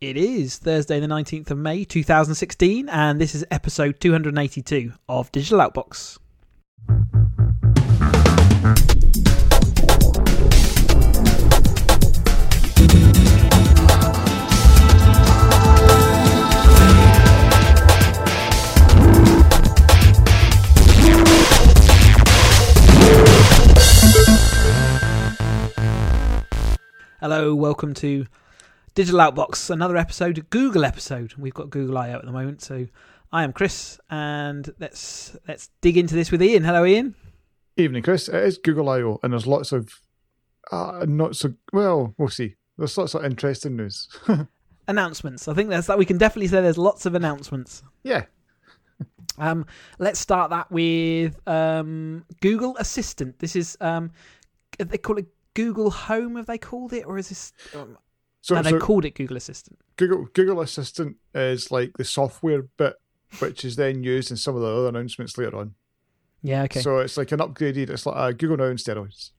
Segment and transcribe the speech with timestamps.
[0.00, 5.58] It is Thursday, the 19th of May, 2016, and this is episode 282 of Digital
[5.58, 6.18] Outbox.
[27.20, 28.28] Hello, welcome to
[28.98, 31.34] Digital Outbox, another episode, Google episode.
[31.38, 32.84] We've got Google I/O at the moment, so
[33.30, 36.64] I am Chris, and let's let's dig into this with Ian.
[36.64, 37.14] Hello, Ian.
[37.76, 38.28] Evening, Chris.
[38.28, 39.88] It is Google I/O, and there's lots of
[40.72, 42.12] uh, not so well.
[42.18, 42.56] We'll see.
[42.76, 44.08] There's lots of interesting news.
[44.88, 45.46] Announcements.
[45.46, 45.96] I think that's that.
[45.96, 47.84] We can definitely say there's lots of announcements.
[48.02, 48.24] yeah,
[49.38, 49.64] Um,
[50.00, 53.38] let's start that with um, Google Assistant.
[53.38, 54.10] This is um,
[54.76, 56.34] they call it Google Home.
[56.34, 57.52] Have they called it, or is this?
[57.76, 57.96] Um,
[58.40, 59.78] so, they so called it Google Assistant.
[59.96, 62.94] Google Google Assistant is like the software bit,
[63.40, 65.74] which is then used in some of the other announcements later on.
[66.42, 66.64] Yeah.
[66.64, 66.80] Okay.
[66.80, 67.90] So it's like an upgraded.
[67.90, 69.32] It's like uh, Google Now on steroids.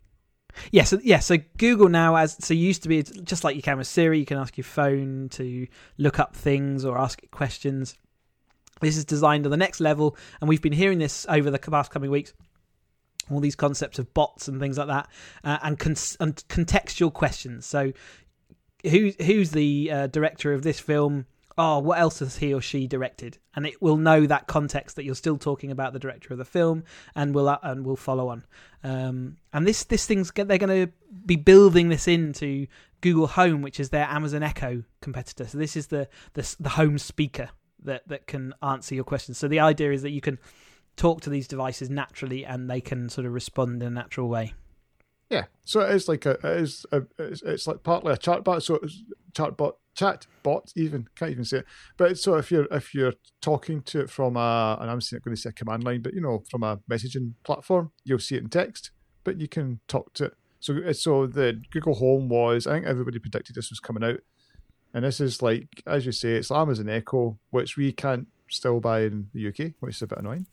[0.71, 3.77] Yeah, so yeah, so Google now as so used to be just like you can
[3.77, 7.95] with Siri, you can ask your phone to look up things or ask it questions.
[8.81, 11.91] This is designed to the next level, and we've been hearing this over the past
[11.91, 12.33] coming weeks.
[13.29, 15.07] All these concepts of bots and things like that,
[15.43, 17.65] uh, and, con- and contextual questions.
[17.65, 17.91] So,
[18.83, 21.25] who who's the uh, director of this film?
[21.57, 23.37] Oh, what else has he or she directed?
[23.53, 26.45] And it will know that context that you're still talking about the director of the
[26.45, 26.83] film,
[27.15, 28.45] and will uh, and will follow on.
[28.83, 30.91] Um, and this this thing's they're going to
[31.25, 32.67] be building this into
[33.01, 35.47] Google Home, which is their Amazon Echo competitor.
[35.47, 37.49] So this is the the, the home speaker
[37.83, 39.37] that that can answer your questions.
[39.37, 40.39] So the idea is that you can
[40.95, 44.53] talk to these devices naturally, and they can sort of respond in a natural way.
[45.29, 45.45] Yeah.
[45.63, 46.31] So it is like a.
[46.31, 46.85] It is.
[46.91, 48.63] A, it's, it's like partly a chatbot.
[48.63, 50.71] So it's chatbot, chat bot.
[50.75, 51.65] Even can't even say it.
[51.97, 55.35] But so if you're if you're talking to it from a, and I'm not going
[55.35, 58.43] to say a command line, but you know from a messaging platform, you'll see it
[58.43, 58.91] in text,
[59.23, 60.33] but you can talk to it.
[60.59, 62.65] So so the Google Home was.
[62.65, 64.21] I think everybody predicted this was coming out,
[64.93, 69.01] and this is like as you say, it's Amazon Echo, which we can't still buy
[69.01, 70.47] in the UK, which is a bit annoying.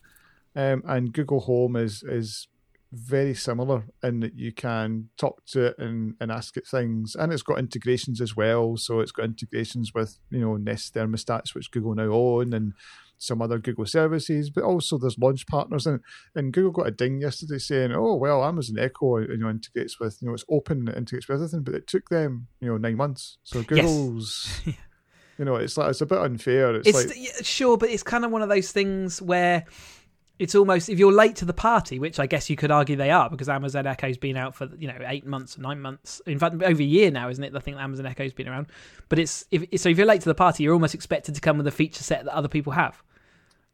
[0.55, 2.47] Um, and Google Home is is
[2.91, 7.15] very similar in that you can talk to it and, and ask it things.
[7.15, 8.77] And it's got integrations as well.
[8.77, 12.73] So it's got integrations with you know nest thermostats which google now own and
[13.19, 15.99] some other google services but also there's launch partners and,
[16.35, 20.19] and google got a ding yesterday saying oh well amazon echo you know integrates with
[20.21, 22.95] you know it's open it integrates with everything but it took them you know nine
[22.95, 23.37] months.
[23.43, 24.61] So google's
[25.37, 26.75] you know it's like it's a bit unfair.
[26.75, 29.65] It's, It's like yeah, sure, but it's kind of one of those things where
[30.39, 33.09] it's almost if you're late to the party, which I guess you could argue they
[33.11, 36.61] are because Amazon Echo's been out for you know eight months, nine months, in fact
[36.61, 37.55] over a year now, isn't it?
[37.55, 38.67] I think Amazon Echo's been around,
[39.09, 41.57] but it's if so if you're late to the party, you're almost expected to come
[41.57, 43.01] with a feature set that other people have.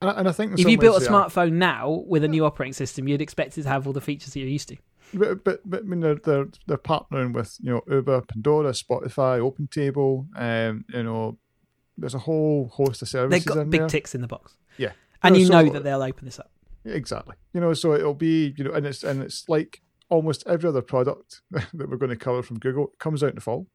[0.02, 1.10] and, I- and i think If you built a are.
[1.30, 4.34] smartphone now with a new operating system, you'd expect it to have all the features
[4.34, 4.78] that you're used to.
[5.14, 9.40] But, but, but I mean, they're, they're they're partnering with you know Uber, Pandora, Spotify,
[9.40, 11.38] OpenTable, um, you know,
[11.98, 13.90] there's a whole host of services They've got big there.
[13.90, 16.50] ticks in the box, Yeah, and No, you so- know that they'll open this up.
[16.86, 17.36] Exactly.
[17.54, 20.82] You know, so it'll be you know, and it's and it's like almost every other
[20.82, 23.68] product that we're going to cover from Google it comes out in the fall.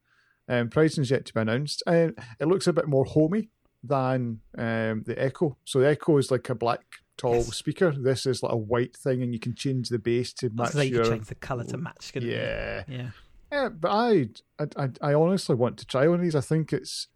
[0.46, 3.50] and Um, pricing's yet to be announced, and it looks a bit more homey
[3.82, 5.56] than um, the Echo.
[5.64, 6.82] So the Echo is like a black
[7.16, 7.54] tall Yes.
[7.56, 7.92] speaker.
[7.92, 10.80] This is like a white thing, and you can change the bass to match So
[10.80, 12.12] you your change the color to match.
[12.14, 12.22] you?
[12.22, 12.84] yeah.
[12.88, 13.10] yeah.
[13.50, 16.34] Yeah, but I, I, I, I honestly want to try one of these.
[16.34, 17.08] I think it's,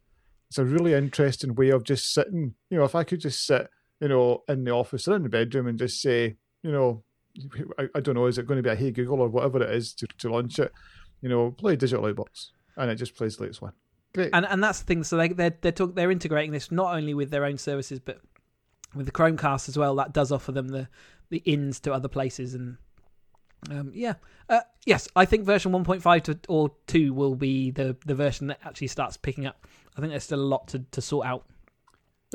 [0.49, 2.55] it's a really interesting way of just sitting.
[2.71, 3.69] You know, if I could just sit,
[4.03, 7.05] you know, in the office or in the bedroom and just say, you know,
[7.79, 9.71] I, I don't know, is it going to be a Hey Google or whatever it
[9.71, 10.73] is to, to launch it?
[11.21, 13.73] You know, play Digital Outbox, and it just plays the latest one.
[14.13, 14.31] Great.
[14.33, 15.05] and and that's the thing.
[15.05, 18.21] So they they're they're, talk, they're integrating this not only with their own services, but
[18.93, 19.95] with the Chromecast as well.
[19.95, 20.89] That does offer them the
[21.31, 22.79] the ins to other places, and
[23.71, 24.15] um, yeah,
[24.49, 28.59] uh, yes, I think version 1.5 to or two will be the the version that
[28.65, 29.65] actually starts picking up.
[29.97, 31.47] I think there's still a lot to, to sort out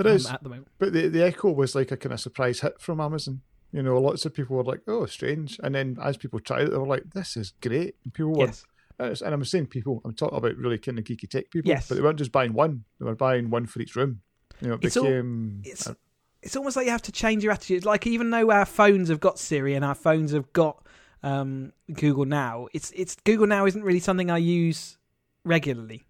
[0.04, 0.68] there um, is, at the moment.
[0.80, 3.42] but the the Echo was like a kind of surprise hit from Amazon.
[3.72, 6.72] You know, lots of people were like, "Oh, strange," and then as people tried it,
[6.72, 10.14] they were like, "This is great." And people were Yes, And, I'm saying people, I'm
[10.14, 11.88] talking about really kind of geeky tech people, Yes.
[11.88, 14.22] but they weren't just buying one; they were buying one for each room.
[14.62, 15.62] You know, it It's all- became.
[15.66, 15.94] it's uh,
[16.42, 17.84] it's almost like you have to change your attitude.
[17.86, 20.86] Like even though our phones have got Siri and our phones have got
[21.24, 24.98] um, Google Now, it's it's Google Now isn't really something I use
[25.44, 26.06] regularly.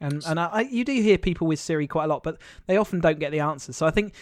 [0.00, 3.00] And and I, you do hear people with Siri quite a lot, but they often
[3.00, 3.76] don't get the answers.
[3.76, 4.14] So I think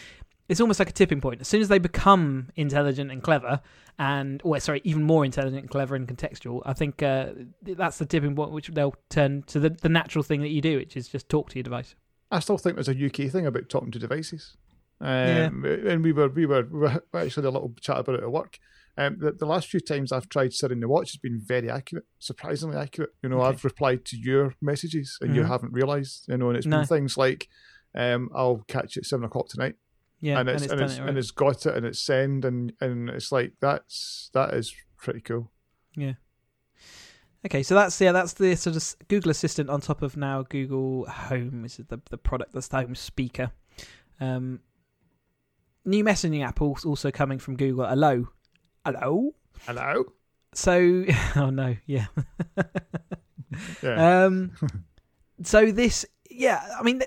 [0.48, 1.40] it's almost like a tipping point.
[1.40, 3.60] As soon as they become intelligent and clever,
[3.98, 7.30] and or sorry, even more intelligent and clever and contextual, I think uh,
[7.62, 10.78] that's the tipping point which they'll turn to the, the natural thing that you do,
[10.78, 11.94] which is just talk to your device.
[12.30, 14.56] I still think there's a UK thing about talking to devices.
[15.00, 15.92] Um, yeah.
[15.92, 18.58] And we were, we were we were actually a little chat about it at work.
[18.98, 22.04] Um, the, the, last few times I've tried setting the watch has been very accurate,
[22.18, 23.10] surprisingly accurate.
[23.22, 23.50] You know, okay.
[23.50, 25.38] I've replied to your messages and mm-hmm.
[25.38, 26.24] you haven't realised.
[26.26, 26.78] You know, and it's no.
[26.78, 27.48] been things like,
[27.94, 29.76] um, "I'll catch you at seven o'clock tonight."
[30.20, 31.08] Yeah, and it's and it's, and it's, it, right?
[31.10, 35.20] and it's got it and it's send and and it's like that's that is pretty
[35.20, 35.52] cool.
[35.94, 36.14] Yeah.
[37.46, 41.06] Okay, so that's yeah, that's the sort of Google Assistant on top of now Google
[41.06, 43.52] Home, which is the the product that's the home speaker.
[44.20, 44.58] Um,
[45.84, 47.86] new messaging app also coming from Google.
[47.86, 48.26] Hello,
[48.92, 49.34] hello,
[49.66, 50.04] hello.
[50.54, 51.04] So,
[51.36, 52.06] oh no, yeah.
[53.82, 54.24] yeah.
[54.24, 54.52] Um,
[55.42, 57.02] so this yeah, I mean,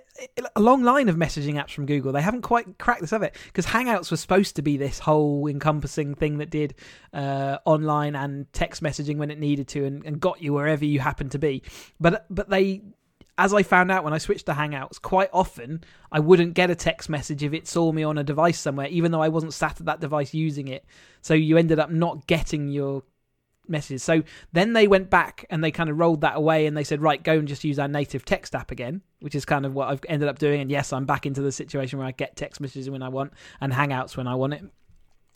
[0.55, 2.11] a long line of messaging apps from Google.
[2.11, 5.47] They haven't quite cracked this of it because Hangouts was supposed to be this whole
[5.47, 6.75] encompassing thing that did
[7.13, 10.99] uh, online and text messaging when it needed to, and, and got you wherever you
[10.99, 11.63] happened to be.
[11.99, 12.81] But but they
[13.41, 16.75] as I found out when I switched to Hangouts, quite often I wouldn't get a
[16.75, 19.79] text message if it saw me on a device somewhere, even though I wasn't sat
[19.79, 20.85] at that device using it.
[21.23, 23.01] So you ended up not getting your
[23.67, 24.03] messages.
[24.03, 24.21] So
[24.53, 27.23] then they went back and they kind of rolled that away and they said, right,
[27.23, 30.01] go and just use our native text app again, which is kind of what I've
[30.07, 30.61] ended up doing.
[30.61, 33.33] And yes, I'm back into the situation where I get text messages when I want
[33.59, 34.63] and Hangouts when I want it.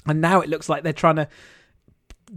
[0.06, 1.28] And now it looks like they're trying to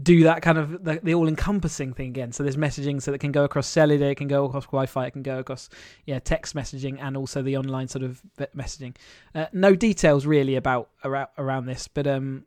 [0.03, 2.33] do that kind of the, the all-encompassing thing again.
[2.33, 5.11] So there's messaging, so that can go across cellular, it can go across Wi-Fi, it
[5.13, 5.69] can go across
[6.07, 8.21] yeah text messaging, and also the online sort of
[8.57, 8.95] messaging.
[9.35, 12.45] Uh, no details really about around, around this, but um,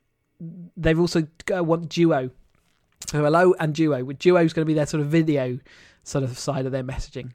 [0.76, 2.30] they've also got, want Duo
[3.08, 4.12] so hello and Duo.
[4.12, 5.58] Duo is going to be their sort of video
[6.04, 7.32] sort of side of their messaging.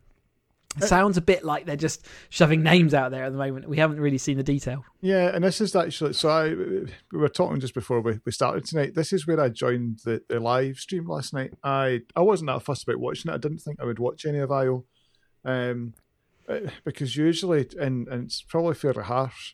[0.78, 3.68] It sounds a bit like they're just shoving names out there at the moment.
[3.68, 4.84] We haven't really seen the detail.
[5.02, 6.30] Yeah, and this is actually so.
[6.30, 8.96] I we were talking just before we, we started tonight.
[8.96, 11.54] This is where I joined the, the live stream last night.
[11.64, 13.36] I I wasn't that fussed about watching it.
[13.36, 14.86] I didn't think I would watch any of I/O,
[15.46, 15.94] um,
[16.48, 19.54] uh, because usually and and it's probably fairly harsh.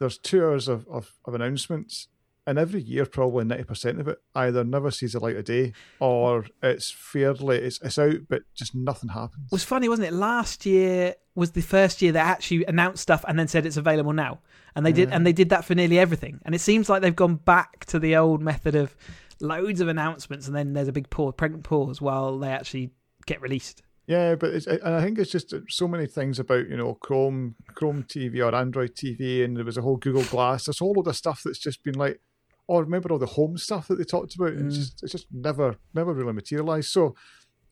[0.00, 2.08] There's two hours of, of, of announcements
[2.46, 6.44] and every year probably 90% of it either never sees the light of day or
[6.62, 9.46] it's fairly it's, it's out but just nothing happens.
[9.46, 10.14] It was funny wasn't it?
[10.14, 14.12] Last year was the first year they actually announced stuff and then said it's available
[14.12, 14.40] now.
[14.76, 14.96] And they yeah.
[14.96, 16.40] did and they did that for nearly everything.
[16.44, 18.96] And it seems like they've gone back to the old method of
[19.40, 22.90] loads of announcements and then there's a big pause pregnant pause while they actually
[23.26, 23.82] get released.
[24.06, 27.54] Yeah, but it's, and I think it's just so many things about you know Chrome,
[27.74, 30.66] Chrome TV or Android TV, and there was a whole Google Glass.
[30.66, 32.20] There's all of the stuff that's just been like,
[32.66, 34.52] or remember all the home stuff that they talked about.
[34.52, 34.66] Mm.
[34.66, 36.90] It's just it's just never never really materialised.
[36.90, 37.14] So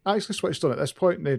[0.05, 1.33] I actually switched on at this point, and, they,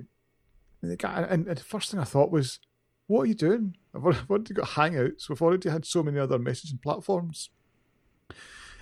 [0.82, 2.60] and, they got, and, and, the first thing I thought was,
[3.08, 3.76] "What are you doing?
[3.94, 5.30] I've already got Hangouts.
[5.30, 7.50] We've already had so many other messaging platforms."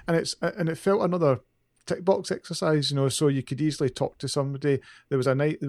[0.07, 1.41] And it's and it felt another
[1.85, 3.09] tick box exercise, you know.
[3.09, 4.79] So you could easily talk to somebody.
[5.09, 5.59] There was a night,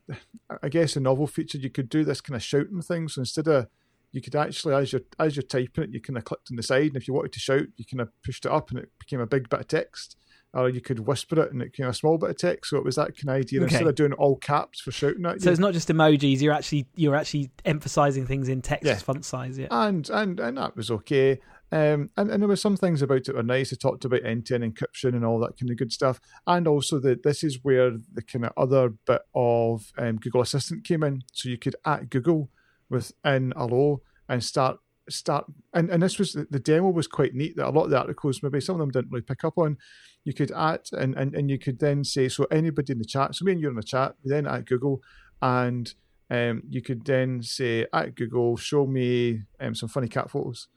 [0.62, 1.58] I guess, a novel feature.
[1.58, 3.08] You could do this kind of shouting thing.
[3.08, 3.68] So instead of
[4.12, 6.62] you could actually, as you're as you're typing it, you kind of clicked on the
[6.62, 8.90] side, and if you wanted to shout, you kind of pushed it up, and it
[8.98, 10.16] became a big bit of text.
[10.52, 12.70] Or you could whisper it, and it became a small bit of text.
[12.70, 13.60] So it was that kind of idea.
[13.60, 13.72] Okay.
[13.72, 15.40] Instead of doing all caps for shouting at you.
[15.42, 16.40] So it's not just emojis.
[16.40, 18.96] You're actually you're actually emphasizing things in text yeah.
[18.96, 19.56] font size.
[19.58, 21.38] Yeah, and and and that was okay.
[21.72, 23.70] Um, and, and there were some things about it were nice.
[23.70, 26.20] It talked about end-to-end encryption and all that kind of good stuff.
[26.44, 30.82] And also that this is where the kind of other bit of um, Google Assistant
[30.82, 31.22] came in.
[31.32, 32.50] So you could at Google
[32.90, 34.78] within Hello and start
[35.08, 35.44] start
[35.74, 38.42] and, and this was the demo was quite neat that a lot of the articles
[38.42, 39.76] maybe some of them didn't really pick up on.
[40.24, 43.34] You could add and, and, and you could then say so anybody in the chat
[43.34, 45.00] so me and you're in the chat then at google
[45.42, 45.92] and
[46.30, 50.68] um, you could then say at google show me um, some funny cat photos.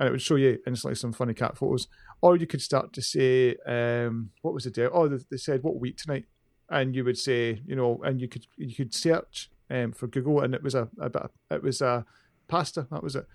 [0.00, 1.88] And it would show you instantly some funny cat photos.
[2.20, 5.62] Or you could start to say um, what was the day oh they, they said
[5.62, 6.26] what week tonight?
[6.68, 10.40] And you would say you know and you could you could search um, for google
[10.40, 12.04] and it was a, a bit it was a
[12.48, 12.86] pasta.
[12.90, 13.26] That was it.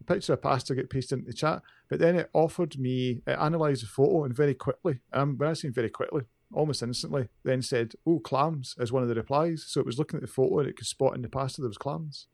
[0.00, 3.36] A picture of pasta get pasted into the chat, but then it offered me, it
[3.38, 6.22] analysed the photo and very quickly, um, when I say very quickly,
[6.52, 9.64] almost instantly, then said, "Oh, clams" as one of the replies.
[9.68, 11.68] So it was looking at the photo and it could spot in the pasta there
[11.68, 12.26] was clams.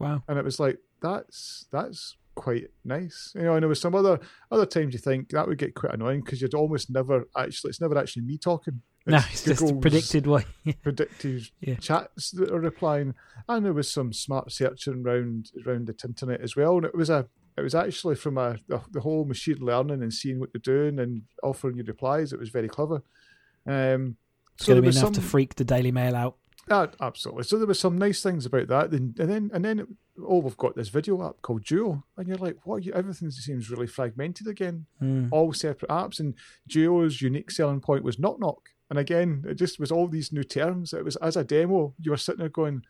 [0.00, 0.22] Wow!
[0.26, 3.54] And it was like that's that's quite nice, you know.
[3.54, 4.18] And there was some other
[4.50, 7.80] other times you think that would get quite annoying because you'd almost never actually it's
[7.80, 8.80] never actually me talking.
[9.06, 10.44] No, it's just predicted way.
[10.82, 11.74] predictive yeah.
[11.76, 13.14] chats that are replying,
[13.48, 16.76] and there was some smart searching around around the internet as well.
[16.76, 20.14] And it was a it was actually from a the, the whole machine learning and
[20.14, 22.32] seeing what they're doing and offering you replies.
[22.32, 23.02] It was very clever.
[23.66, 24.16] Um,
[24.54, 26.36] it's so going to be enough some, to freak the Daily Mail out.
[26.68, 27.44] Uh, absolutely.
[27.44, 30.56] So there was some nice things about that, and, and then and then oh, we've
[30.56, 32.84] got this video app called Duo, and you're like, what?
[32.84, 35.28] You, everything seems really fragmented again, Mm.
[35.32, 36.20] all separate apps.
[36.20, 36.34] And
[36.68, 40.44] Duo's unique selling point was knock knock, and again, it just was all these new
[40.44, 40.92] terms.
[40.92, 42.82] It was as a demo, you were sitting there going,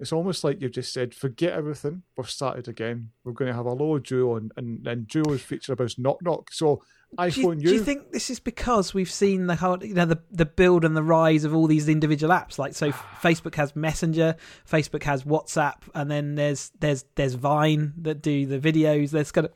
[0.00, 2.02] it's almost like you've just said, forget everything.
[2.16, 3.10] We've started again.
[3.22, 6.52] We're going to have a low Duo, and and, and Duo's feature about knock knock.
[6.52, 6.82] So
[7.16, 10.06] Do you, iPhone do you think this is because we've seen the whole, you know,
[10.06, 12.58] the the build and the rise of all these individual apps?
[12.58, 14.34] Like, so Facebook has Messenger,
[14.68, 19.12] Facebook has WhatsApp, and then there's there's there's Vine that do the videos.
[19.12, 19.52] There's kind of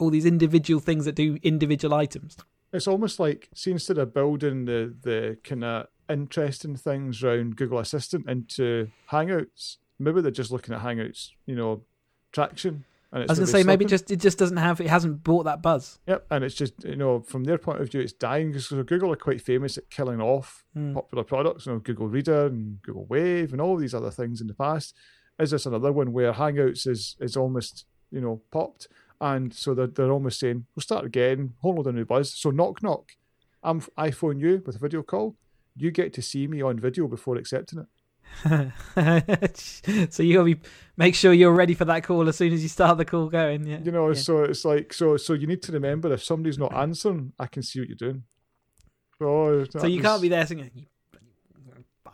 [0.00, 2.36] all these individual things that do individual items.
[2.72, 7.78] It's almost like see instead of building the the kind of interesting things around Google
[7.78, 11.82] Assistant into Hangouts, maybe they're just looking at Hangouts, you know,
[12.32, 12.84] traction.
[13.12, 15.42] And I was going to say maybe just it just doesn't have it hasn't bought
[15.44, 15.98] that buzz.
[16.06, 19.12] yep, and it's just you know from their point of view, it's dying because Google
[19.12, 20.94] are quite famous at killing off Mm.
[20.94, 24.46] popular products, you know, Google Reader and Google Wave and all these other things in
[24.46, 24.94] the past.
[25.40, 28.86] Is this another one where Hangouts is is almost you know popped,
[29.20, 32.32] and so they're they're almost saying we'll start again, whole load of new buzz.
[32.34, 33.12] So knock knock,
[33.62, 35.36] I'm iPhone you with a video call.
[35.76, 37.86] You get to see me on video before accepting it.
[40.10, 40.60] so you got to be
[40.96, 43.66] make sure you're ready for that call as soon as you start the call going.
[43.66, 44.14] Yeah, You know, Yeah.
[44.14, 47.62] so it's like so so you need to remember if somebody's not answering, I can
[47.62, 48.22] see what you're doing.
[49.22, 50.70] Oh, so, so you can't be there singing.
[50.74, 50.86] You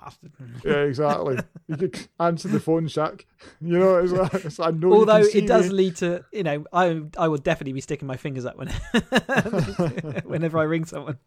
[0.06, 0.32] bastard.
[0.64, 1.38] Yeah, exactly.
[1.68, 3.25] you could answer the phone, Shaq.
[3.60, 4.92] You know, it's like, it's like I know.
[4.92, 5.75] Although it does me.
[5.75, 8.68] lead to, you know, I I will definitely be sticking my fingers up when
[10.25, 11.18] whenever I ring someone.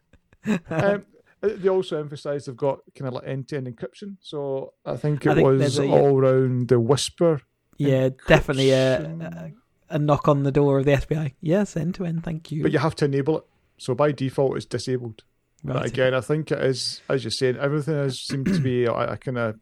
[0.70, 1.06] um,
[1.42, 4.18] they also emphasise they've got kind of like end-to-end encryption.
[4.22, 7.42] So I think I it think was a- all around the whisper.
[7.78, 9.52] yeah, definitely a, a
[9.92, 11.34] a knock on the door of the FBI.
[11.42, 12.24] Yes, end to end.
[12.24, 12.62] Thank you.
[12.62, 13.44] But you have to enable it.
[13.78, 15.24] So by default, it's disabled.
[15.64, 15.86] Right.
[15.86, 19.18] again, I think it is, as you're saying, everything has seemed to be a, a
[19.18, 19.60] kind of.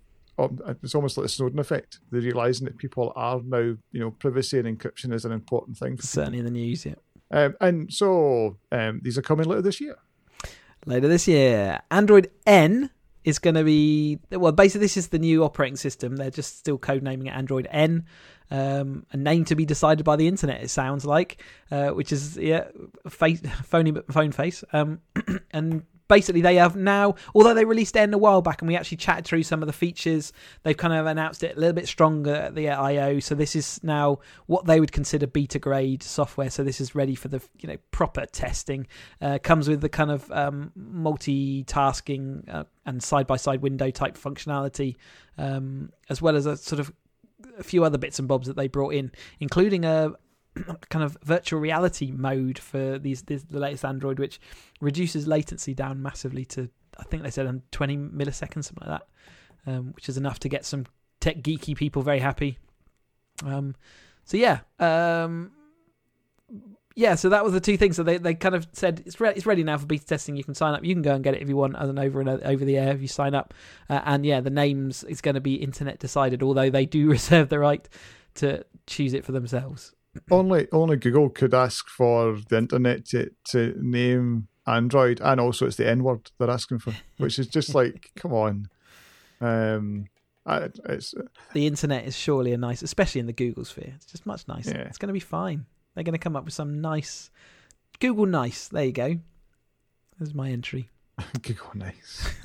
[0.84, 2.00] It's almost like the Snowden effect.
[2.12, 3.58] They're realizing that people are now,
[3.92, 5.98] you know, privacy and encryption is an important thing.
[5.98, 6.08] For people.
[6.08, 6.86] certainly in the news.
[6.86, 6.94] Yeah.
[7.32, 9.96] Um, and so um, these are coming later this year.
[10.86, 11.80] later this year.
[11.90, 12.92] Android N
[13.28, 14.54] is going to be well.
[14.54, 16.16] Basically, this is the new operating system.
[16.16, 18.06] They're just still codenaming it Android N,
[18.50, 20.64] um, a name to be decided by the internet.
[20.64, 22.70] It sounds like, uh, which is yeah,
[23.10, 24.64] face, phony phone face.
[24.72, 25.02] Um,
[25.52, 28.98] and basically, they have now, although they released N a while back, and we actually
[28.98, 30.34] chatted through some of the features.
[30.64, 33.20] They've kind of announced it a little bit stronger at the I/O.
[33.20, 36.50] So this is now what they would consider beta grade software.
[36.50, 38.88] So this is ready for the you know proper testing.
[39.22, 44.18] Uh, comes with the kind of um, multitasking uh, and side by side window type
[44.18, 44.96] functionality,
[45.38, 46.92] um, as well as a sort of
[47.58, 50.14] a few other bits and bobs that they brought in, including a
[50.90, 54.40] kind of virtual reality mode for these this, the latest Android, which
[54.82, 59.72] reduces latency down massively to I think they said on 20 milliseconds, something like that,
[59.72, 60.86] um, which is enough to get some
[61.20, 62.58] tech geeky people very happy.
[63.46, 63.76] Um,
[64.26, 65.52] so yeah, um,
[66.96, 67.16] yeah.
[67.16, 67.96] So that was the two things.
[67.96, 70.36] So they, they kind of said it's re- it's ready now for beta testing.
[70.36, 70.84] You can sign up.
[70.84, 72.78] You can go and get it if you want as an over and over the
[72.78, 73.54] air if you sign up.
[73.90, 76.42] Uh, and yeah, the names is going to be internet decided.
[76.42, 77.88] Although they do reserve the right
[78.36, 79.94] to choose it for themselves.
[80.32, 85.78] Only only Google could ask for the internet to, to name Android, and also it's
[85.78, 88.70] the N word they're asking for, which is just like, come on.
[89.40, 90.06] Um,
[90.46, 91.14] I, it's
[91.54, 93.94] The internet is surely a nice, especially in the Google sphere.
[93.96, 94.72] It's just much nicer.
[94.72, 94.84] Yeah.
[94.84, 95.66] It's going to be fine.
[95.94, 97.30] They're going to come up with some nice
[98.00, 98.68] Google nice.
[98.68, 99.18] There you go.
[100.18, 100.90] There's my entry.
[101.42, 102.36] Google nice.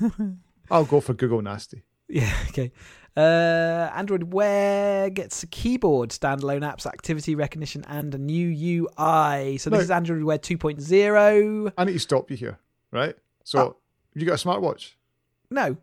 [0.71, 1.83] I'll go for Google nasty.
[2.09, 2.71] Yeah, okay.
[3.15, 9.57] Uh, Android Wear gets a keyboard, standalone apps, activity recognition, and a new UI.
[9.57, 9.83] So this No.
[9.83, 11.71] is Android Wear 2.0.
[11.77, 12.59] I need to stop you here,
[12.91, 13.15] right?
[13.43, 13.77] So, Oh.
[14.13, 14.93] have you got a smartwatch?
[15.51, 15.77] No,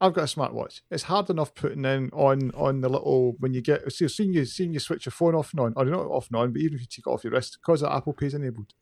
[0.00, 0.80] I've got a smartwatch.
[0.90, 4.44] It's hard enough putting in on on the little when you get see seeing you
[4.44, 6.74] seeing you switch your phone off and on, or not off and on, but even
[6.74, 8.74] if you take it off your wrist, because Apple Pay is enabled.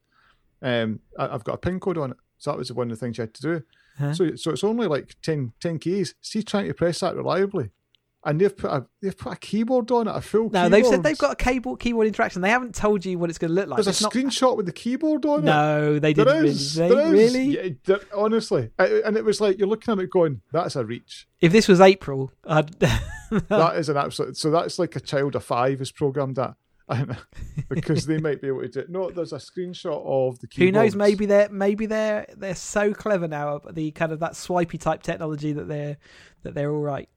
[0.63, 3.05] Um, I, I've got a pin code on it, so that was one of the
[3.05, 3.63] things you had to do.
[3.99, 4.15] Huh?
[4.15, 6.15] So so it's only like 10, 10 keys.
[6.23, 7.71] See, trying to press that reliably,
[8.25, 10.51] and they've put a they've put a keyboard on it, a full.
[10.51, 10.69] no.
[10.69, 12.43] They've said they've got a keyboard keyboard interaction.
[12.43, 13.83] They haven't told you what it's going to look like.
[13.83, 15.45] There's a not- screenshot with the keyboard on it.
[15.45, 16.35] No, they didn't.
[16.35, 16.75] There is.
[16.75, 17.35] There is.
[17.35, 17.77] really?
[17.87, 21.53] Yeah, honestly, and it was like you're looking at it going, "That's a reach." If
[21.53, 22.69] this was April, I'd.
[23.31, 24.37] that is an absolute.
[24.37, 26.57] So that's like a child of five has programmed that,
[27.71, 28.91] because they might be able to do it.
[28.91, 30.95] No, there's a screenshot of the Who knows?
[30.95, 33.61] Maybe they're maybe they're they're so clever now.
[33.71, 35.97] The kind of that swipey type technology that they're
[36.43, 37.09] that they're all right.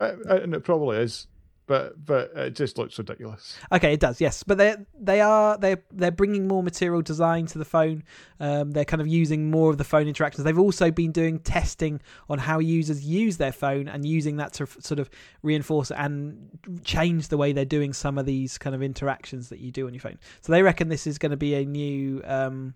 [0.00, 1.26] Uh, and it probably is.
[1.70, 3.56] but but it just looks ridiculous.
[3.70, 4.20] Okay, it does.
[4.20, 8.02] Yes, but they they are they they're bringing more material design to the phone.
[8.40, 10.44] Um, they're kind of using more of the phone interactions.
[10.44, 14.66] They've also been doing testing on how users use their phone and using that to
[14.80, 15.08] sort of
[15.42, 16.50] reinforce and
[16.82, 19.94] change the way they're doing some of these kind of interactions that you do on
[19.94, 20.18] your phone.
[20.40, 22.20] So they reckon this is going to be a new.
[22.24, 22.74] Um,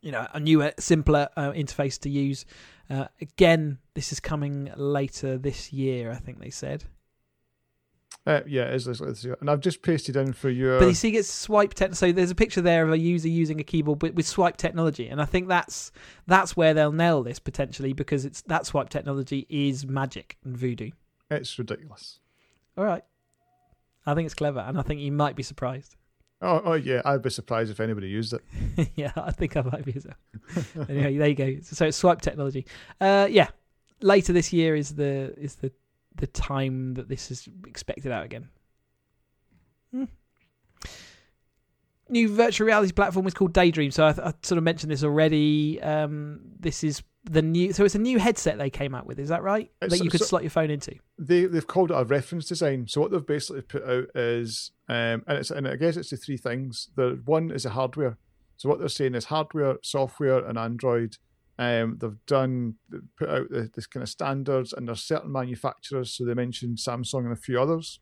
[0.00, 2.46] you know, a newer, simpler uh, interface to use.
[2.90, 6.84] Uh, again, this is coming later this year, I think they said.
[8.26, 9.00] Uh, yeah, it is.
[9.00, 9.32] Let's see.
[9.40, 10.78] And I've just pasted in for your.
[10.78, 11.94] But you see, it's swipe tech.
[11.94, 15.08] So there's a picture there of a user using a keyboard with, with swipe technology,
[15.08, 15.92] and I think that's
[16.26, 20.90] that's where they'll nail this potentially because it's that swipe technology is magic and voodoo.
[21.30, 22.20] It's ridiculous.
[22.78, 23.04] All right,
[24.06, 25.96] I think it's clever, and I think you might be surprised.
[26.44, 28.90] Oh, oh yeah, I'd be surprised if anybody used it.
[28.96, 30.86] yeah, I think I might be well.
[30.90, 31.56] anyway, there you go.
[31.62, 32.66] So it's swipe technology.
[33.00, 33.48] Uh, yeah,
[34.02, 35.72] later this year is the is the
[36.16, 38.48] the time that this is expected out again.
[39.90, 40.04] Hmm.
[42.10, 43.90] New virtual reality platform is called Daydream.
[43.90, 45.80] So I, I sort of mentioned this already.
[45.80, 47.72] Um, this is the new.
[47.72, 49.18] So it's a new headset they came out with.
[49.18, 49.70] Is that right?
[49.80, 50.94] It's- that you could so- slot your phone into.
[51.18, 52.86] They they've called it a reference design.
[52.88, 56.16] So what they've basically put out is, um, and it's and I guess it's the
[56.16, 56.90] three things.
[56.96, 58.18] The one is the hardware.
[58.56, 61.16] So what they're saying is hardware, software, and Android.
[61.56, 62.74] Um, they've done
[63.16, 66.12] put out the, this kind of standards, and there's certain manufacturers.
[66.12, 68.00] So they mentioned Samsung and a few others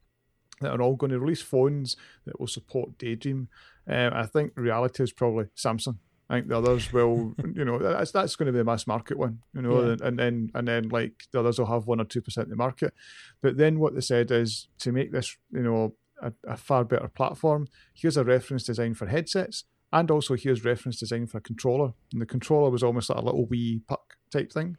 [0.60, 3.48] that are all going to release phones that will support Daydream.
[3.86, 5.98] Um, I think reality is probably Samsung.
[6.32, 9.18] I think the others will, you know, that's that's going to be the mass market
[9.18, 9.92] one, you know, Yeah.
[9.92, 12.50] and, and then and then like the others will have one or two percent of
[12.50, 12.94] the market.
[13.42, 17.08] But then what they said is to make this, you know, a, a far better
[17.08, 17.68] platform.
[17.94, 21.92] Here's a reference design for headsets, and also here's reference design for a controller.
[22.12, 24.76] And the controller was almost like a little wee puck type thing.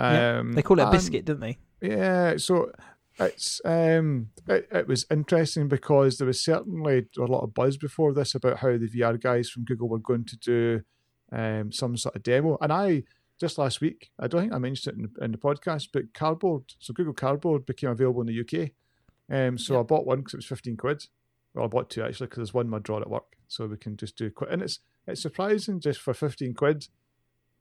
[0.00, 0.38] Yeah.
[0.40, 1.58] Um, They call it a and- biscuit, don't they?
[1.80, 2.72] yeah, so
[3.20, 8.12] it's um it, it was interesting because there was certainly a lot of buzz before
[8.12, 10.82] this about how the VR guys from Google were going to do
[11.32, 13.02] um some sort of demo, and I
[13.40, 16.62] just last week I don't think I mentioned it in, in the podcast, but Cardboard,
[16.78, 18.70] so Google Cardboard became available in the UK,
[19.34, 19.80] um so Yeah.
[19.80, 21.06] I bought one because it was fifteen quid.
[21.54, 23.76] Well, I bought two actually because there's one in my drawer at work, so we
[23.76, 26.88] can just do quick, and it's it's surprising just for fifteen quid,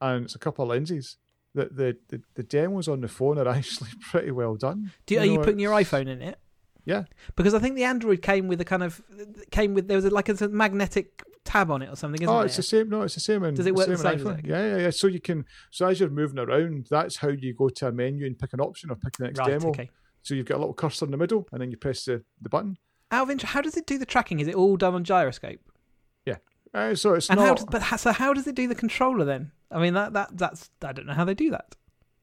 [0.01, 1.17] and it's a couple of lenses.
[1.53, 4.91] The, the, the, the demos on the phone are actually pretty well done.
[5.05, 6.39] Do you, are you putting your iPhone in it?
[6.85, 7.03] Yeah.
[7.35, 9.01] Because I think the Android came with a kind of
[9.51, 12.21] came with there was a, like a, magnetic tab on it or something.
[12.21, 12.45] Isn't Oh, there?
[12.45, 12.89] it's the same.
[12.89, 13.43] No, it's the same.
[13.43, 14.39] In, Does it work the same, iPhone.
[14.39, 14.47] it?
[14.47, 14.89] Yeah, yeah, yeah.
[14.91, 18.25] So you can, so as you're moving around, that's how you go to a menu
[18.25, 19.49] and pick an option or pick the next right.
[19.49, 19.69] demo.
[19.69, 19.89] Okay.
[20.23, 22.49] So you've got a little cursor in the middle, and then you press the, the
[22.49, 22.77] button.
[23.11, 24.39] Alvin, how does it do the tracking?
[24.39, 25.59] Is it all done on gyroscope?
[26.73, 27.47] Uh, so it's And how?
[27.47, 27.57] not.
[27.57, 29.51] Does, but how, so how does it do the controller then?
[29.71, 31.75] I mean that that that's I don't know how they do that.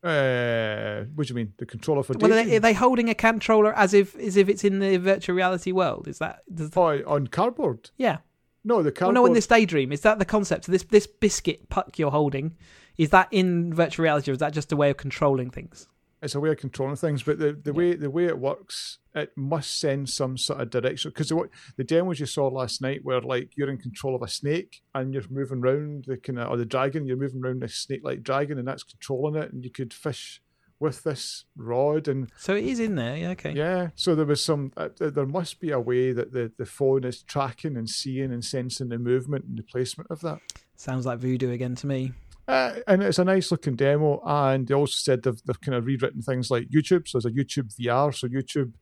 [0.02, 1.52] uh, what do you mean?
[1.56, 4.48] The controller for Well, are they, are they holding a controller as if as if
[4.48, 6.06] it's in the virtual reality world?
[6.08, 7.90] Is that does Oh, on cardboard?
[7.96, 8.18] yeah?
[8.66, 9.14] No, the Well, cardboard.
[9.14, 10.64] no, in this daydream, is that the concept?
[10.66, 12.56] So this this biscuit puck you're holding,
[12.96, 15.88] is that in virtual reality, or is that just a way of controlling things?
[16.24, 19.32] It's a way of controlling things, but the, the way the way it works, it
[19.36, 21.10] must send some sort of direction.
[21.10, 24.28] Because the, the demos you saw last night were like you're in control of a
[24.28, 27.76] snake and you're moving around the kind of or the dragon, you're moving around this
[27.76, 30.40] snake-like dragon, and that's controlling it, and you could fish
[30.80, 33.16] with this rod and So it is in there.
[33.16, 33.52] Yeah, okay.
[33.52, 33.90] yeah.
[33.94, 34.72] So there was some.
[34.76, 38.44] Uh, there must be a way that the the phone is tracking and seeing and
[38.44, 40.40] sensing the movement and the placement of that.
[40.76, 42.12] Sounds like voodoo again to me.
[42.46, 44.20] Uh, and it's a nice looking demo.
[44.24, 47.08] And they also said they've, they've kind of rewritten things like YouTube.
[47.08, 48.14] So there's a YouTube VR.
[48.14, 48.72] So YouTube,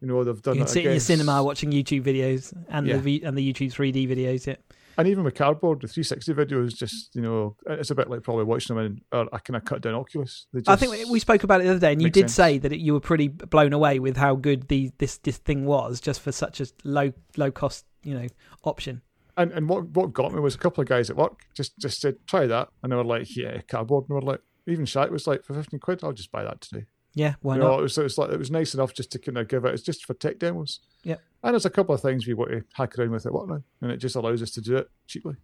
[0.00, 2.86] you know, they've done You can it sit in your cinema watching YouTube videos and
[2.86, 2.96] Yeah.
[2.96, 4.46] the v- and the YouTube 3D videos.
[4.46, 4.56] Yeah.
[4.98, 8.44] And even with Cardboard, the 360 videos, just, you know, it's a bit like probably
[8.44, 10.46] watching them in or a kind of cut down Oculus.
[10.52, 12.34] They I think we spoke about it the other day, and you did sense.
[12.34, 15.64] say that it, you were pretty blown away with how good the this this thing
[15.64, 18.26] was, just for such a low low cost you know
[18.64, 19.00] option.
[19.40, 21.98] And, and what, what got me was a couple of guys at work just, just
[21.98, 22.68] said, try that.
[22.82, 24.04] And they were like, yeah, Cardboard.
[24.04, 26.60] And we were like, even Shite was like, for 15 quid, I'll just buy that
[26.60, 26.84] today.
[27.14, 27.68] Yeah, why you not?
[27.68, 29.64] know, it was, it was like it was nice enough just to kind of give
[29.64, 29.72] it.
[29.72, 30.80] It's just for tech demos.
[31.02, 33.48] Yeah, And there's a couple of things we want to hack around with at work
[33.48, 35.36] now, and it just allows us to do it cheaply.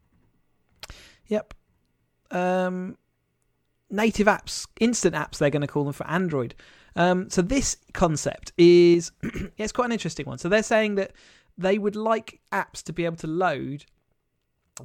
[1.27, 1.55] Yep.
[2.31, 2.99] Um,
[3.91, 6.55] native apps, instant apps, they're going to call them for Android.
[6.95, 10.39] Um, so this concept is yeah, it's quite an interesting one.
[10.39, 11.13] So they're saying that
[11.59, 13.87] they would like apps to be able to load,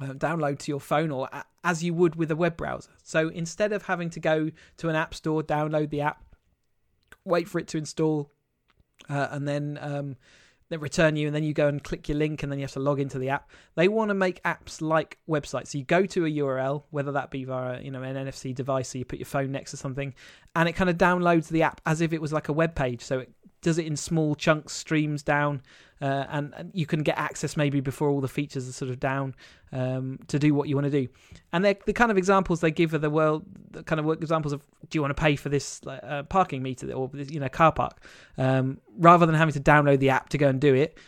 [0.00, 2.90] uh, download to your phone, or a- as you would with a web browser.
[3.02, 6.24] So instead of having to go to an app store, download the app,
[7.24, 8.30] wait for it to install,
[9.08, 10.16] uh, and then um,
[10.70, 12.72] they return you, and then you go and click your link, and then you have
[12.72, 13.50] to log into the app.
[13.74, 15.68] They want to make apps like websites.
[15.68, 18.88] So you go to a URL, whether that be via you know an NFC device,
[18.88, 20.14] so you put your phone next to something,
[20.56, 23.02] and it kind of downloads the app as if it was like a web page.
[23.02, 25.62] So it does it in small chunks, streams down,
[26.00, 28.98] uh, and, and you can get access maybe before all the features are sort of
[28.98, 29.34] down
[29.70, 31.08] um, to do what you want to do.
[31.52, 34.62] And the kind of examples they give are the world, the kind of examples of
[34.90, 38.02] do you want to pay for this uh, parking meter or you know car park,
[38.36, 40.98] um, rather than having to download the app to go and do it.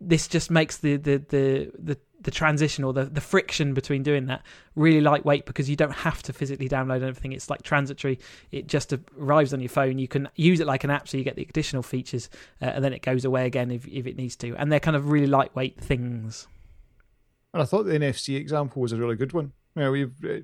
[0.00, 4.26] This just makes the the the the the transition or the, the friction between doing
[4.26, 4.42] that
[4.74, 8.18] really lightweight because you don't have to physically download everything It's like transitory.
[8.50, 9.98] It just arrives on your phone.
[9.98, 12.28] You can use it like an app, so you get the additional features,
[12.60, 14.54] uh, and then it goes away again if, if it needs to.
[14.56, 16.48] And they're kind of really lightweight things.
[17.54, 20.40] And I thought the NFC example was a really good one you know, we've uh,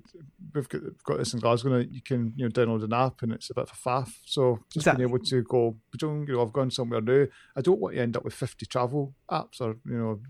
[0.55, 1.79] we've got, got this in Glasgow.
[1.79, 4.13] You can you know download an app, and it's a bit of a faff.
[4.27, 5.05] So just exactly.
[5.05, 7.27] being able to go, you know, I've gone somewhere new.
[7.57, 10.21] I don't want to end up with fifty travel apps, or you know.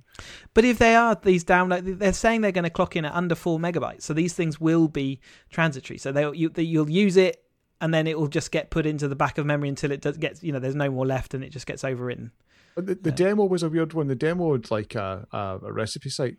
[0.54, 3.34] But if they are these download, they're saying they're going to clock in at under
[3.34, 4.02] four megabytes.
[4.02, 5.98] So these things will be transitory.
[5.98, 7.44] So they'll you, you'll use it,
[7.82, 10.16] and then it will just get put into the back of memory until it does,
[10.16, 12.30] gets you know there's no more left, and it just gets overwritten.
[12.76, 14.08] The, the demo was a weird one.
[14.08, 16.38] The demo was like a, a, a recipe site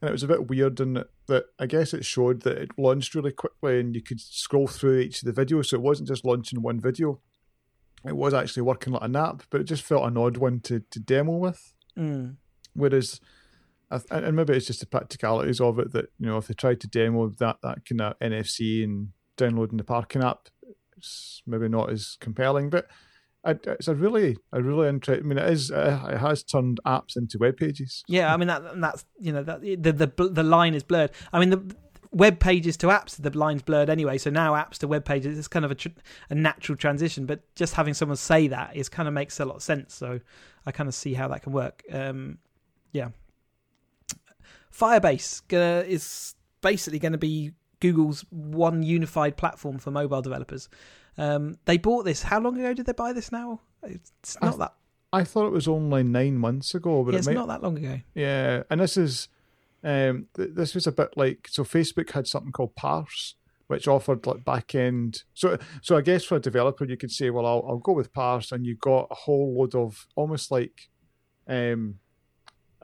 [0.00, 3.14] and it was a bit weird in that I guess it showed that it launched
[3.14, 6.24] really quickly and you could scroll through each of the videos, so it wasn't just
[6.24, 7.20] launching one video.
[8.04, 10.80] It was actually working like an app, but it just felt an odd one to,
[10.90, 11.74] to demo with.
[11.98, 12.36] Mm.
[12.72, 13.20] Whereas,
[14.10, 16.88] and maybe it's just the practicalities of it that you know if they tried to
[16.88, 20.48] demo that that kind of NFC and downloading the parking app,
[20.96, 22.86] it's maybe not as compelling, but
[23.44, 25.24] it's a really, a really interesting.
[25.24, 25.70] I mean, it is.
[25.70, 28.04] Uh, it has turned apps into web pages.
[28.06, 28.80] Yeah, I mean that.
[28.80, 31.10] That's you know that the the the line is blurred.
[31.32, 31.74] I mean the
[32.12, 34.18] web pages to apps, the line's blurred anyway.
[34.18, 35.88] So now apps to web pages is kind of a, tr-
[36.28, 37.26] a natural transition.
[37.26, 39.94] But just having someone say that is kind of makes a lot of sense.
[39.94, 40.20] So
[40.66, 41.82] I kind of see how that can work.
[41.90, 42.38] Um,
[42.92, 43.10] yeah,
[44.76, 45.42] Firebase
[45.88, 50.68] is basically going to be Google's one unified platform for mobile developers.
[51.20, 52.22] Um, they bought this.
[52.22, 53.30] How long ago did they buy this?
[53.30, 54.74] Now it's not I, that.
[55.12, 57.40] I thought it was only nine months ago, but yeah, it's it might...
[57.40, 58.00] not that long ago.
[58.14, 59.28] Yeah, and this is
[59.84, 61.62] um, th- this was a bit like so.
[61.62, 63.34] Facebook had something called Parse,
[63.66, 65.24] which offered like back end.
[65.34, 68.14] So, so I guess for a developer, you could say, well, I'll, I'll go with
[68.14, 70.88] Parse, and you got a whole load of almost like
[71.46, 71.96] um,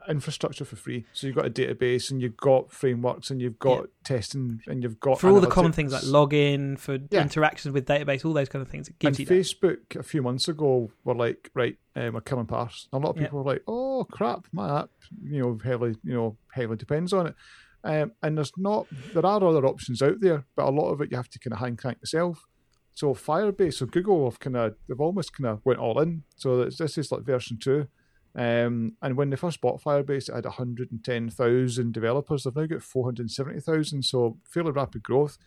[0.07, 1.05] infrastructure for free.
[1.13, 3.85] So you've got a database and you've got frameworks and you've got yeah.
[4.03, 7.21] testing and you've got for all the common things like login for yeah.
[7.21, 8.87] interactions with database, all those kind of things.
[8.87, 9.99] It gives and you Facebook that.
[9.99, 12.87] a few months ago were like, right, um, we're killing Parse.
[12.93, 13.43] A lot of people yeah.
[13.43, 14.89] were like, oh crap, my app,
[15.23, 17.35] you know, heavily, you know, heavily depends on it.
[17.83, 21.11] Um, and there's not, there are other options out there, but a lot of it
[21.11, 22.45] you have to kind of hand crank yourself.
[22.93, 26.23] So Firebase, so Google have kind of, they've almost kind of went all in.
[26.35, 27.87] So this is like version two.
[28.35, 32.43] Um, and when they first bought Firebase, it had 110,000 developers.
[32.43, 35.37] They've now got 470,000, so fairly rapid growth.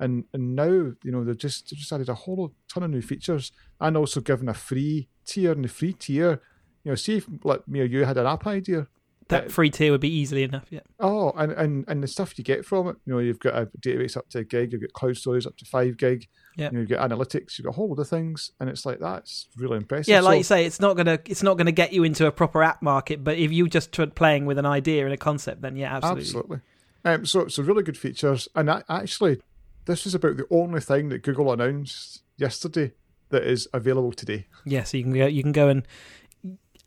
[0.00, 3.02] And and now you know they've just they've just added a whole ton of new
[3.02, 5.52] features and also given a free tier.
[5.52, 6.40] And the free tier,
[6.84, 8.86] you know, see if like me or you had an app idea,
[9.30, 10.66] that free tier would be easily enough.
[10.70, 10.80] Yeah.
[10.98, 13.66] Oh, and, and and the stuff you get from it, you know, you've got a
[13.78, 16.28] database up to a gig, you've got cloud storage up to five gig.
[16.56, 16.66] Yeah.
[16.66, 18.98] You know, you've got analytics, you've got a whole lot of things, and it's like
[18.98, 20.08] that's really impressive.
[20.08, 22.32] Yeah, like so, you say, it's not gonna it's not gonna get you into a
[22.32, 25.76] proper app market, but if you just playing with an idea and a concept, then
[25.76, 26.22] yeah, absolutely.
[26.22, 26.60] Absolutely.
[27.04, 29.40] Um, so so really good features, and I, actually,
[29.86, 32.92] this is about the only thing that Google announced yesterday
[33.30, 34.46] that is available today.
[34.64, 35.86] Yeah, so you can go you can go and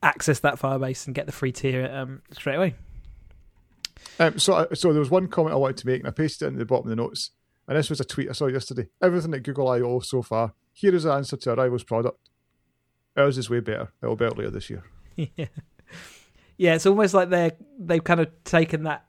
[0.03, 2.75] access that Firebase and get the free tier um, straight away.
[4.19, 6.45] Um, so, uh, so there was one comment I wanted to make, and I pasted
[6.45, 7.31] it in the bottom of the notes.
[7.67, 8.89] And this was a tweet I saw yesterday.
[9.01, 10.53] Everything at Google I/O so far.
[10.73, 12.29] Here is the answer to a rival's product.
[13.15, 13.91] Ours is way better.
[14.01, 14.83] It'll be out later this year.
[15.15, 15.45] yeah,
[16.57, 16.75] yeah.
[16.75, 19.05] It's almost like they're they've kind of taken that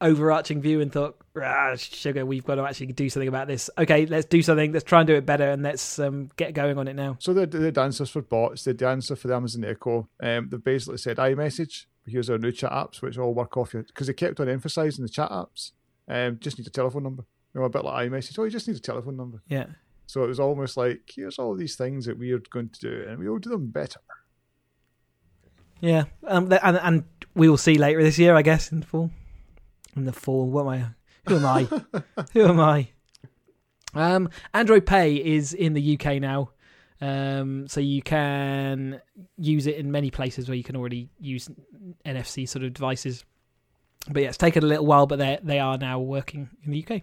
[0.00, 3.70] overarching view and thought, ah, sugar, we've got to actually do something about this.
[3.78, 4.72] Okay, let's do something.
[4.72, 7.16] Let's try and do it better, and let's um, get going on it now.
[7.20, 10.08] So the the answers for bots, the answer for the Amazon Echo.
[10.22, 11.86] Um, they basically said iMessage.
[12.06, 15.04] Here's our new chat apps, which all work off your because they kept on emphasising
[15.04, 15.72] the chat apps.
[16.08, 17.24] Um, just need a telephone number.
[17.54, 18.38] You know, a bit like iMessage.
[18.38, 19.42] Oh, you just need a telephone number.
[19.48, 19.66] Yeah.
[20.06, 23.06] So it was almost like here's all these things that we are going to do,
[23.08, 24.00] and we will do them better.
[25.80, 29.10] Yeah, um, and and we will see later this year, I guess, in the fall
[29.96, 30.48] in the fall.
[30.48, 30.84] What am I?
[31.26, 31.62] Who am I?
[32.32, 32.88] Who am I?
[33.94, 36.50] Um, Android Pay is in the UK now,
[37.00, 39.00] um, so you can
[39.38, 41.48] use it in many places where you can already use
[42.04, 43.24] NFC sort of devices.
[44.10, 46.84] But yeah, it's taken a little while, but they they are now working in the
[46.84, 47.02] UK.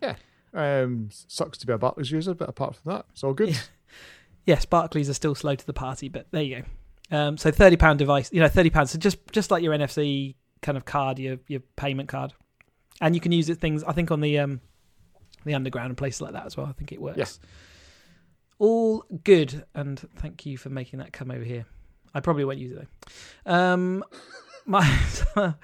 [0.00, 0.14] Yeah,
[0.54, 3.50] um, sucks to be a Barclays user, but apart from that, it's all good.
[4.44, 4.56] Yeah.
[4.56, 6.56] Yes, Barclays are still slow to the party, but there you
[7.10, 7.16] go.
[7.16, 8.90] Um, so thirty pound device, you know, thirty pounds.
[8.90, 12.32] So just just like your NFC kind of card, your your payment card,
[13.02, 13.84] and you can use it things.
[13.84, 14.60] I think on the um
[15.44, 16.66] the underground and places like that as well.
[16.66, 17.18] I think it works.
[17.18, 17.48] Yeah.
[18.58, 19.64] all good.
[19.74, 21.66] And thank you for making that come over here.
[22.14, 22.88] I probably won't use it
[23.46, 23.52] though.
[23.52, 24.04] Um,
[24.66, 24.82] my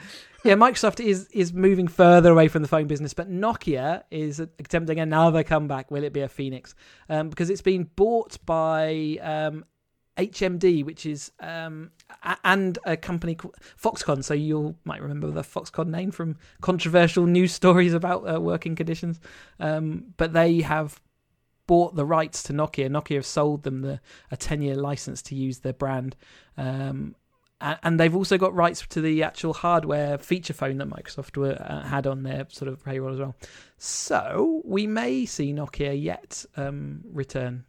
[0.45, 4.99] yeah, Microsoft is is moving further away from the phone business, but Nokia is attempting
[4.99, 5.91] another comeback.
[5.91, 6.75] Will it be a phoenix?
[7.09, 9.65] Um, because it's been bought by um,
[10.19, 11.91] HMD, which is um,
[12.45, 14.25] and a company called Foxconn.
[14.25, 19.21] So you might remember the Foxconn name from controversial news stories about uh, working conditions.
[19.61, 21.01] Um, but they have
[21.67, 22.89] bought the rights to Nokia.
[22.89, 24.01] Nokia have sold them the
[24.31, 26.17] a ten year license to use their brand.
[26.57, 27.15] Um,
[27.61, 31.83] and they've also got rights to the actual hardware feature phone that Microsoft were, uh,
[31.83, 33.35] had on their sort of payroll as well.
[33.79, 37.65] So we may see Nokia yet um, return.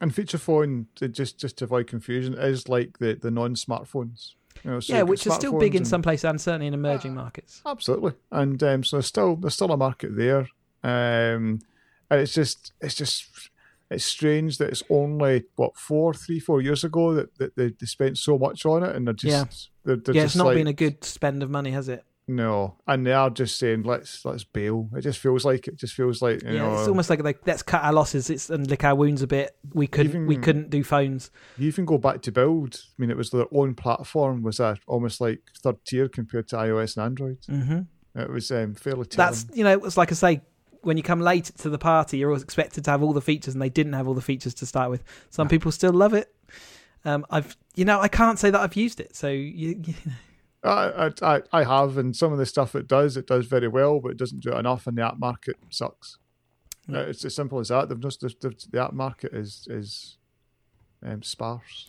[0.00, 4.32] And feature phone, just just to avoid confusion, is like the the non smartphones.
[4.64, 6.74] You know, so yeah, which is still big in and- some places and certainly in
[6.74, 7.62] emerging markets.
[7.64, 10.48] Absolutely, and um, so there's still there's still a market there,
[10.82, 11.60] um,
[12.10, 13.50] and it's just it's just
[13.90, 17.86] it's strange that it's only what four three four years ago that, that they, they
[17.86, 19.44] spent so much on it, and they're just Yeah.
[19.84, 22.04] they're, they're yeah, just it's not like, been a good spend of money, has it?
[22.28, 24.88] No, and they are just saying let's let's bail.
[24.96, 27.34] It just feels like it just feels like you yeah, know it's almost like they,
[27.46, 29.56] let's cut our losses it's, and lick our wounds a bit.
[29.72, 31.30] We couldn't we couldn't do phones.
[31.56, 32.80] you even go back to build.
[32.82, 36.56] I mean, it was their own platform was a almost like third tier compared to
[36.56, 37.38] iOS and Android.
[37.48, 37.80] hmm
[38.16, 39.28] It was um, fairly telling.
[39.28, 40.40] That's you know, it's like I say,
[40.82, 43.54] when you come late to the party, you're always expected to have all the features,
[43.54, 45.04] and they didn't have all the features to start with.
[45.30, 46.34] Some people still love it.
[47.04, 49.94] Um, I've you know I can't say that I've used it, so you, you
[50.66, 54.00] I, I I have, and some of the stuff it does, it does very well,
[54.00, 56.18] but it doesn't do it enough, and the app market sucks.
[56.88, 57.00] Yeah.
[57.00, 57.88] Uh, It's as simple as that.
[57.88, 60.18] They've just the, the, the app market is is
[61.04, 61.86] um, sparse.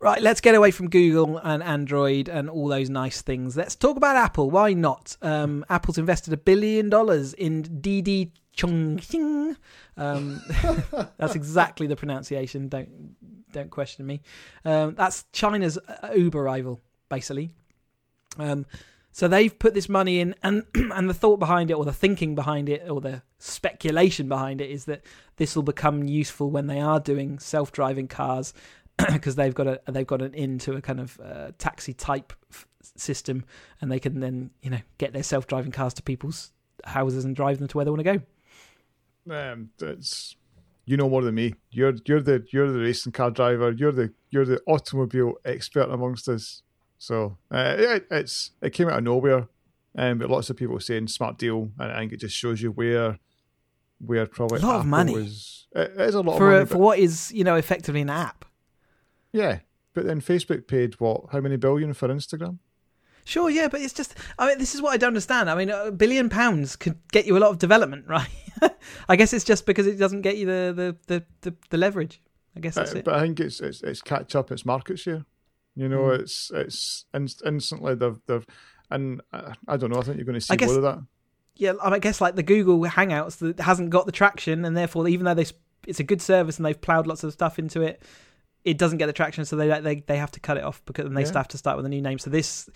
[0.00, 3.56] Right, let's get away from Google and Android and all those nice things.
[3.56, 4.50] Let's talk about Apple.
[4.50, 5.16] Why not?
[5.22, 9.56] Um, Apple's invested a billion dollars in Didi Chongqing.
[9.96, 10.42] Um,
[11.16, 12.68] that's exactly the pronunciation.
[12.68, 13.14] Don't
[13.52, 14.20] don't question me.
[14.64, 17.54] Um, that's China's uh, Uber rival, basically.
[18.38, 18.66] Um,
[19.14, 22.34] so they've put this money in, and and the thought behind it, or the thinking
[22.34, 25.02] behind it, or the speculation behind it, is that
[25.36, 28.52] this will become useful when they are doing self-driving cars,
[29.12, 32.66] because they've got a they've got an into a kind of uh, taxi type f-
[32.96, 33.44] system,
[33.80, 36.50] and they can then you know get their self-driving cars to people's
[36.84, 38.22] houses and drive them to where they want to go.
[39.32, 40.34] Um, it's
[40.86, 41.54] you know more than me.
[41.70, 43.70] You're you're the you're the racing car driver.
[43.70, 46.63] You're the you're the automobile expert amongst us.
[47.06, 49.48] So uh, it, it's it came out of nowhere,
[49.96, 52.70] um, but lots of people saying smart deal, and I think it just shows you
[52.70, 53.18] where
[53.98, 55.14] where probably A lot of Apple money.
[55.14, 58.00] is- it is a lot For of money, a, for what is you know effectively
[58.00, 58.44] an app.
[59.32, 59.58] yeah.
[59.92, 61.26] But then Facebook paid what?
[61.30, 62.58] How many billion for Instagram?
[63.24, 65.48] Sure, yeah, but it's just, I mean, this is what I don't understand.
[65.48, 68.28] I mean, a billion pounds could get you a lot of development, right?
[69.08, 72.20] I guess it's just because it doesn't get you the the, the, the, the leverage.
[72.56, 73.04] I guess that's it.
[73.04, 75.24] but I think it's it's it's catch up its market share.
[75.76, 76.20] You know, Mm.
[76.20, 78.46] it's it's inst- instantly they've they've
[78.90, 79.98] and uh, I don't know.
[79.98, 80.98] I think you're going to see I guess- more of that.
[81.56, 85.24] Yeah, I guess like the Google Hangouts that hasn't got the traction, and therefore, even
[85.24, 85.46] though they
[85.86, 88.02] it's a good service and they've ploughed lots of stuff into it,
[88.64, 91.06] it doesn't get the traction, so they they they have to cut it off because
[91.06, 91.32] and they Yeah.
[91.34, 92.18] have to start with a new name.
[92.18, 92.68] So this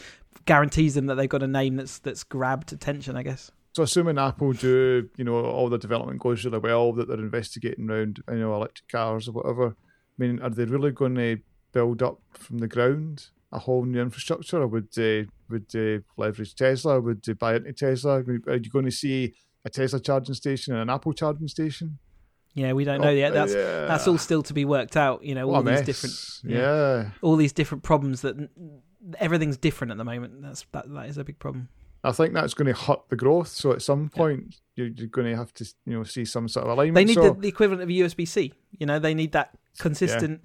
[0.45, 3.17] guarantees them that they've got a name that's that's grabbed attention.
[3.17, 3.51] I guess.
[3.75, 7.89] So assuming Apple do, you know, all the development goes really well, that they're investigating
[7.91, 9.69] around, you know, electric cars or whatever.
[9.69, 9.73] I
[10.19, 11.39] mean, are they really going to
[11.73, 16.55] build up from the ground a whole new infrastructure, or would they would they leverage
[16.55, 17.01] Tesla?
[17.01, 18.23] Would they buy into Tesla?
[18.47, 21.99] Are you going to see a Tesla charging station and an Apple charging station?
[22.55, 23.33] Yeah, we don't know oh, yet.
[23.33, 23.87] That's yeah.
[23.87, 25.25] that's all still to be worked out.
[25.25, 25.87] You know, What all these mess.
[25.87, 27.11] different yeah.
[27.23, 28.37] all these different problems that
[29.19, 30.43] everything's different at the moment.
[30.43, 31.69] That's that that is a big problem.
[32.05, 33.49] I think that's going to hurt the growth.
[33.49, 36.65] So at some point, you're, you're going to have to, you know, see some sort
[36.65, 36.95] of alignment.
[36.95, 38.53] They need so, the, the equivalent of a USB C.
[38.79, 40.43] You know, they need that consistent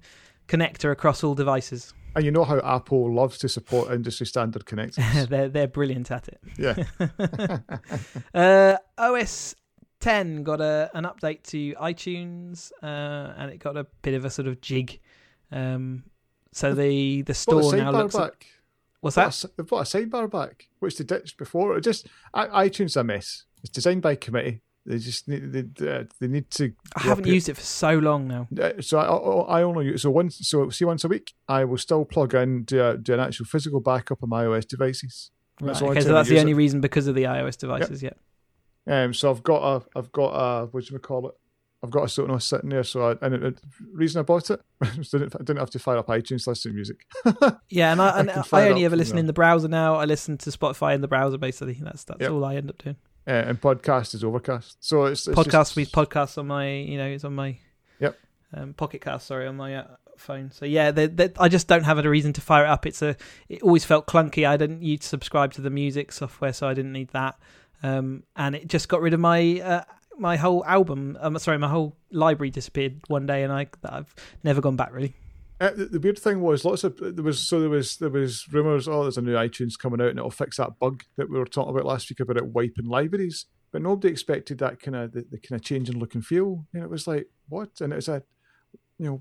[0.48, 1.94] connector across all devices.
[2.14, 5.28] and you know how Apple loves to support industry standard connectors.
[5.28, 6.40] they're they're brilliant at it.
[6.58, 6.74] yeah.
[8.34, 9.54] Uh, OS
[10.00, 14.30] 10 got a an update to iTunes, uh, and it got a bit of a
[14.30, 15.00] sort of jig.
[15.50, 16.04] Um,
[16.52, 18.14] so the the store the now looks.
[18.14, 18.46] At, back.
[19.00, 19.44] what's that?
[19.56, 21.76] They've brought a sidebar back, which they ditched before.
[21.76, 23.44] It just iTunes is a mess.
[23.62, 24.60] It's designed by committee.
[24.86, 26.72] They just need they, uh, they need to.
[26.94, 28.48] I haven't used it for so long now.
[28.60, 31.32] Uh, so I, I I only use so once so see once a week.
[31.48, 35.30] I will still plug in do, do an actual physical backup of my iOS devices.
[35.60, 36.56] Right, That's the only okay, so that's the only it.
[36.56, 38.02] reason because of the iOS devices.
[38.02, 38.10] Yeah.
[38.86, 41.34] Um, so I've got a I've got a what do you call it?
[41.82, 42.82] I've got a Sonos sitting there.
[42.84, 43.54] So I, and the
[43.92, 44.60] reason I bought it
[44.98, 47.06] was didn't I didn't have to fire up iTunes to listen to music.
[47.70, 49.94] Yeah, and I, I and can I, only ever listen in the browser now.
[49.94, 51.38] I listen to Spotify in the browser.
[51.38, 52.30] Basically, that's that's Yep.
[52.32, 52.96] all I end up doing.
[53.26, 54.76] Uh, and podcast is Overcast.
[54.80, 57.56] So it's, it's podcast just- with podcasts on my, you know, it's on my
[58.00, 58.18] Yep.
[58.52, 59.86] um, Pocket Cast, sorry, on my uh,
[60.18, 60.50] phone.
[60.50, 62.84] So yeah, they they I just don't have a reason to fire it up.
[62.86, 63.16] It's a.
[63.48, 64.46] It always felt clunky.
[64.46, 67.36] I didn't need to subscribe to the music software, so I didn't need that.
[67.82, 69.84] Um, and it just got rid of my uh,
[70.18, 71.16] my whole album.
[71.20, 75.14] Um, sorry, my whole library disappeared one day, and I I've never gone back really.
[75.64, 78.86] Uh, the, weird thing was lots of there was so there was there was rumors.
[78.86, 81.46] Oh, there's a new iTunes coming out, and it'll fix that bug that we were
[81.46, 83.46] talking about last week about it wiping libraries.
[83.72, 86.66] But nobody expected that kind of the, the kind of change in look and feel.
[86.74, 87.80] And it was like what?
[87.80, 88.22] And it's a,
[88.98, 89.20] you know,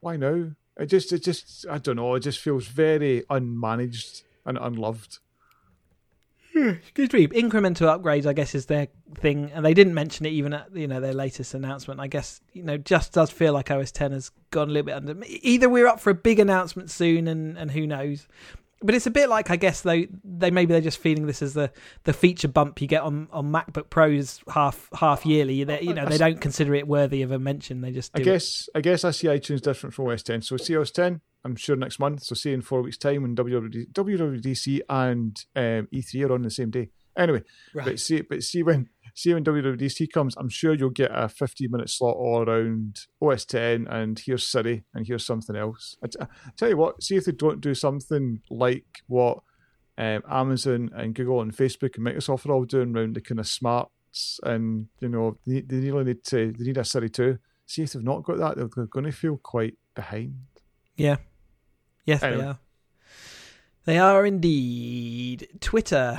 [0.00, 0.52] why now?
[0.78, 2.14] It just it just I don't know.
[2.14, 5.18] It just feels very unmanaged and unloved.
[6.54, 7.26] Hmm, me.
[7.26, 8.86] Incremental upgrades, I guess, is their
[9.16, 11.98] thing, and they didn't mention it even at you know their latest announcement.
[11.98, 14.94] I guess you know just does feel like OS 10 has gone a little bit
[14.94, 15.16] under.
[15.26, 18.28] Either we're up for a big announcement soon, and and who knows.
[18.84, 21.54] But it's a bit like I guess they they maybe they're just feeling this as
[21.54, 21.72] the,
[22.04, 25.64] the feature bump you get on, on MacBook Pros half half yearly.
[25.64, 27.80] They, you know they don't consider it worthy of a mention.
[27.80, 28.78] They just I guess it.
[28.78, 30.42] I guess I see iTunes different from OS 10.
[30.42, 32.22] So see OS 10 I'm sure next month.
[32.22, 36.70] So see in four weeks' time when WWDC and um, E3 are on the same
[36.70, 36.90] day.
[37.16, 37.42] Anyway,
[37.74, 37.84] right.
[37.84, 41.70] but see, but see when see when WWDC comes, I'm sure you'll get a 15
[41.70, 45.96] minute slot all around OS 10 and here's Siri and here's something else.
[46.02, 49.38] I, t- I tell you what, see if they don't do something like what
[49.96, 53.46] um, Amazon and Google and Facebook and Microsoft are all doing around the kind of
[53.46, 57.38] smarts and you know they, they really need to they need a Siri too.
[57.66, 60.34] See if they've not got that, they're going to feel quite behind.
[60.96, 61.16] Yeah,
[62.04, 62.42] Yes, anyway.
[62.42, 62.58] they are.
[63.86, 65.48] They are indeed.
[65.60, 66.18] Twitter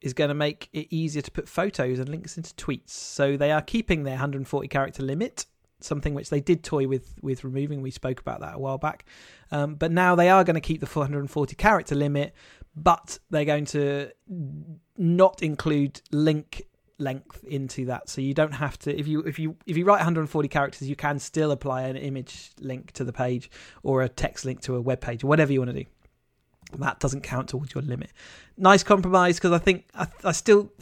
[0.00, 2.90] is going to make it easier to put photos and links into tweets.
[2.90, 5.46] So they are keeping their 140 character limit,
[5.80, 7.82] something which they did toy with with removing.
[7.82, 9.04] We spoke about that a while back.
[9.50, 12.34] Um, but now they are going to keep the 440 character limit,
[12.74, 14.10] but they're going to
[14.96, 16.66] not include link
[16.98, 19.96] length into that so you don't have to if you if you if you write
[19.96, 23.50] 140 characters you can still apply an image link to the page
[23.82, 25.84] or a text link to a web page whatever you want to do
[26.78, 28.10] that doesn't count towards your limit
[28.56, 30.72] nice compromise because i think I, I still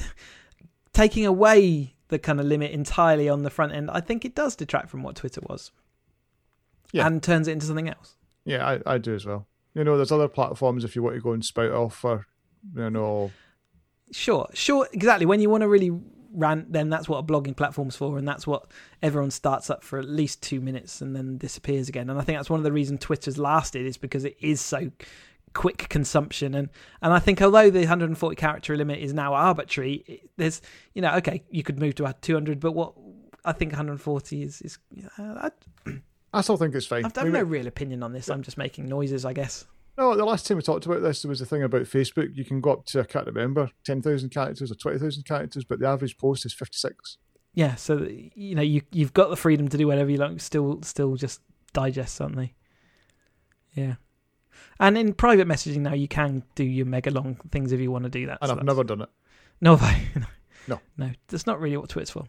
[0.93, 4.57] taking away the kind of limit entirely on the front end i think it does
[4.57, 5.73] detract from what twitter was
[6.93, 7.07] yeah.
[7.07, 10.13] and turns it into something else yeah I, I do as well you know there's
[10.13, 12.27] other platforms if you want to go and spout off for
[12.75, 13.31] you know
[14.13, 15.27] Sure, sure, exactly.
[15.27, 15.91] When you want to really
[16.33, 18.71] rant, then that's what a blogging platform's for, and that's what
[19.03, 22.11] everyone starts up for at least two minutes and then disappears again.
[22.11, 24.91] And I think that's one of the reasons Twitter's lasted is because it is so
[25.55, 26.69] quick consumption and
[27.01, 30.61] and I think although the 140 character limit is now arbitrary there's
[30.95, 32.95] you know okay you could move to 200 but what
[33.45, 34.79] I think 140 is is
[35.19, 35.49] uh,
[35.87, 35.93] I,
[36.33, 37.05] I still think it's fine.
[37.05, 38.29] I've, I've no real opinion on this.
[38.29, 39.67] I'm just making noises, I guess.
[39.97, 42.35] No, the last time we talked about this, there was a thing about Facebook.
[42.35, 45.87] You can go up to, I can't remember, 10,000 characters or 20,000 characters, but the
[45.87, 47.19] average post is 56.
[47.55, 50.83] Yeah, so, you know, you, you've got the freedom to do whatever you like, still
[50.83, 51.41] still just
[51.73, 52.51] digest something.
[53.75, 53.95] Yeah.
[54.81, 58.05] And in private messaging now, you can do your mega long things if you want
[58.05, 58.39] to do that.
[58.41, 59.09] And so I've never done it.
[59.61, 60.27] No, I, no.
[60.97, 62.27] No, that's not really what Twitter's for.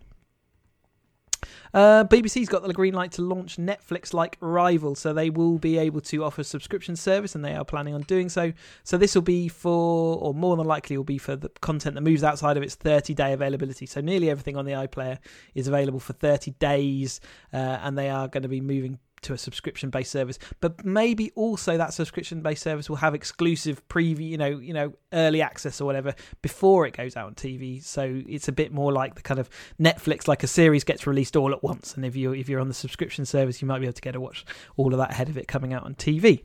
[1.73, 5.77] Uh, BBC's got the green light to launch Netflix like rival, so they will be
[5.77, 8.53] able to offer subscription service, and they are planning on doing so.
[8.83, 12.01] So this will be for, or more than likely, will be for the content that
[12.01, 13.85] moves outside of its 30 day availability.
[13.85, 15.17] So nearly everything on the iPlayer
[15.53, 17.19] is available for 30 days,
[17.53, 21.31] uh, and they are going to be moving to a subscription based service but maybe
[21.35, 25.81] also that subscription based service will have exclusive preview you know you know early access
[25.81, 29.21] or whatever before it goes out on TV so it's a bit more like the
[29.21, 31.95] kind of Netflix like a series gets released all at once.
[31.95, 34.13] And if you if you're on the subscription service you might be able to get
[34.13, 34.45] to watch
[34.77, 36.43] all of that ahead of it coming out on TV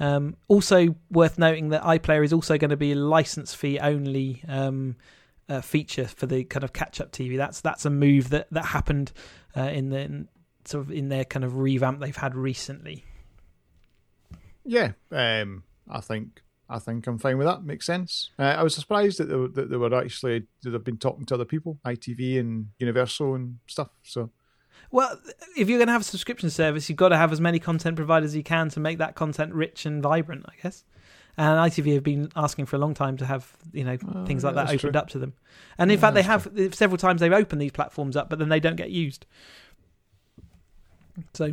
[0.00, 4.42] um, also worth noting that iPlayer is also going to be a license fee only
[4.48, 4.96] um,
[5.48, 7.36] uh, feature for the kind of catch up TV.
[7.36, 9.12] That's that's a move that that happened
[9.56, 10.26] uh, in the
[10.64, 13.04] sort of in their kind of revamp they've had recently.
[14.64, 17.64] Yeah, um, I think I think I'm fine with that.
[17.64, 18.30] Makes sense.
[18.38, 21.26] Uh, I was surprised that they, were, that they were actually that they've been talking
[21.26, 23.90] to other people, ITV and Universal and stuff.
[24.02, 24.30] So,
[24.90, 25.18] well,
[25.56, 27.96] if you're going to have a subscription service, you've got to have as many content
[27.96, 30.46] providers as you can to make that content rich and vibrant.
[30.48, 30.84] I guess.
[31.36, 34.44] And ITV have been asking for a long time to have you know oh, things
[34.44, 35.00] like yeah, that opened true.
[35.00, 35.34] up to them.
[35.76, 36.70] And in yeah, fact, they have true.
[36.72, 39.26] several times they've opened these platforms up, but then they don't get used.
[41.34, 41.52] So,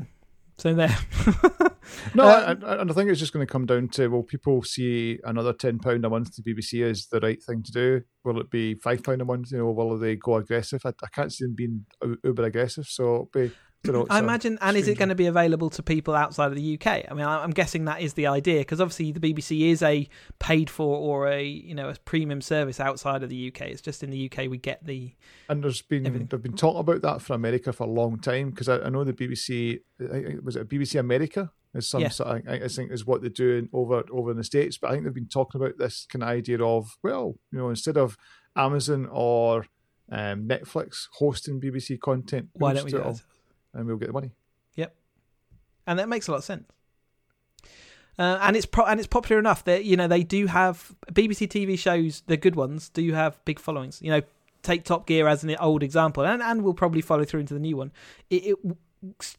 [0.57, 0.97] so there.
[2.15, 5.19] no, um, I, I, think it's just going to come down to will people see
[5.23, 8.01] another ten pound a month to BBC as the right thing to do?
[8.23, 9.51] Will it be five pound a month?
[9.51, 10.81] You know, will they go aggressive?
[10.85, 11.85] I, I can't see them being
[12.23, 12.85] uber aggressive.
[12.85, 13.51] So be You know,
[13.87, 17.05] I imagine, and is it going to be available to people outside of the UK?
[17.09, 20.07] I mean, I'm guessing that is the idea because obviously the BBC is a
[20.39, 23.61] paid for or a you know a premium service outside of the UK.
[23.67, 25.13] It's just in the UK we get the
[25.47, 26.27] And there's been Everything.
[26.27, 29.03] they've been talking about that for America for a long time because I, I know
[29.05, 29.79] the BBC
[30.43, 32.09] was it BBC America is some Yeah.
[32.09, 34.77] sort of, I, I think is what they're doing over over in the states.
[34.77, 37.69] But I think they've been talking about this kind of idea of well, you know,
[37.69, 38.17] instead of
[38.57, 39.65] Amazon or
[40.11, 43.23] um, Netflix hosting BBC content, why don't we do it?
[43.73, 44.31] And we'll get the money.
[44.75, 44.95] Yep,
[45.87, 46.65] and that makes a lot of sense.
[48.17, 51.47] Uh, and it's pro- and it's popular enough that you know they do have BBC
[51.47, 54.01] TV shows, the good ones, do have big followings.
[54.01, 54.21] You know,
[54.61, 57.59] take Top Gear as an old example, and and we'll probably follow through into the
[57.61, 57.91] new one.
[58.29, 58.77] It, it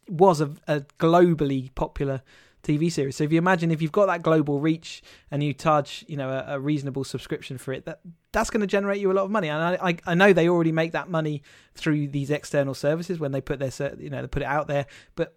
[0.09, 2.23] was a, a globally popular
[2.63, 3.17] TV series.
[3.17, 6.31] So if you imagine if you've got that global reach and you charge you know
[6.31, 8.01] a, a reasonable subscription for it, that
[8.33, 9.49] that's going to generate you a lot of money.
[9.49, 11.43] And I, I I know they already make that money
[11.75, 14.87] through these external services when they put their you know they put it out there,
[15.15, 15.35] but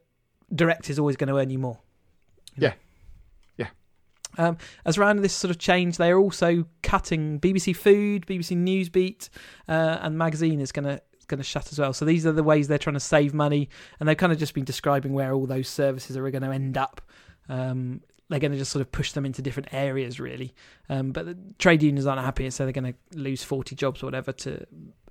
[0.54, 1.80] direct is always going to earn you more.
[2.58, 2.74] Yeah.
[3.58, 3.68] Yeah.
[4.38, 9.30] Um, as around this sort of change, they are also cutting BBC Food, BBC Newsbeat,
[9.68, 11.94] uh, and magazine is going to going to shut as well.
[11.94, 13.70] So these are the ways they're trying to save money,
[14.00, 16.78] and they've kind of just been describing where all those services are going to end
[16.78, 17.02] up.
[17.50, 20.54] Um, they're going to just sort of push them into different areas, really.
[20.90, 24.02] Um, but the trade unions aren't happy, and so they're going to lose forty jobs
[24.02, 24.32] or whatever.
[24.32, 24.66] To,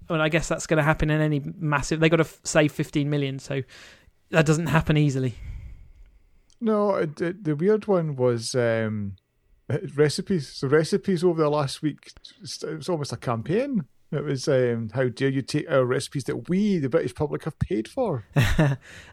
[0.09, 2.01] and I guess that's going to happen in any massive.
[2.01, 3.63] They got to f- save fifteen million, so
[4.31, 5.35] that doesn't happen easily.
[6.61, 9.17] No, it, the weird one was um,
[9.97, 10.49] recipes.
[10.49, 13.85] So recipes over the last week, it was almost a campaign.
[14.13, 17.59] It was um, how dare you take our recipes that we, the British public, have
[17.59, 18.25] paid for.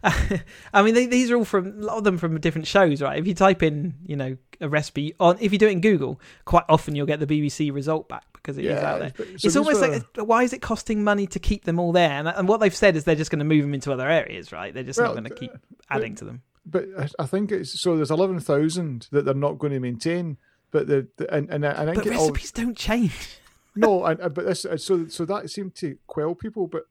[0.03, 3.17] I mean, they, these are all from a lot of them from different shows, right?
[3.19, 6.19] If you type in, you know, a recipe on, if you do it in Google,
[6.45, 9.13] quite often you'll get the BBC result back because it is out there.
[9.15, 11.91] but- so it's almost were- like, why is it costing money to keep them all
[11.91, 12.11] there?
[12.11, 14.51] And, and what they've said is they're just going to move them into other areas,
[14.51, 14.73] right?
[14.73, 15.51] They're just Well, not going to keep
[15.89, 16.41] adding to them.
[16.65, 16.85] but
[17.17, 17.95] I, think it's so.
[17.95, 20.37] There's eleven thousand that they're not going to maintain.
[20.71, 23.39] But the, the and and, I- and I But think all, recipes don't change.
[23.75, 26.67] No, and, and- but this so so that seemed to quell people.
[26.67, 26.83] But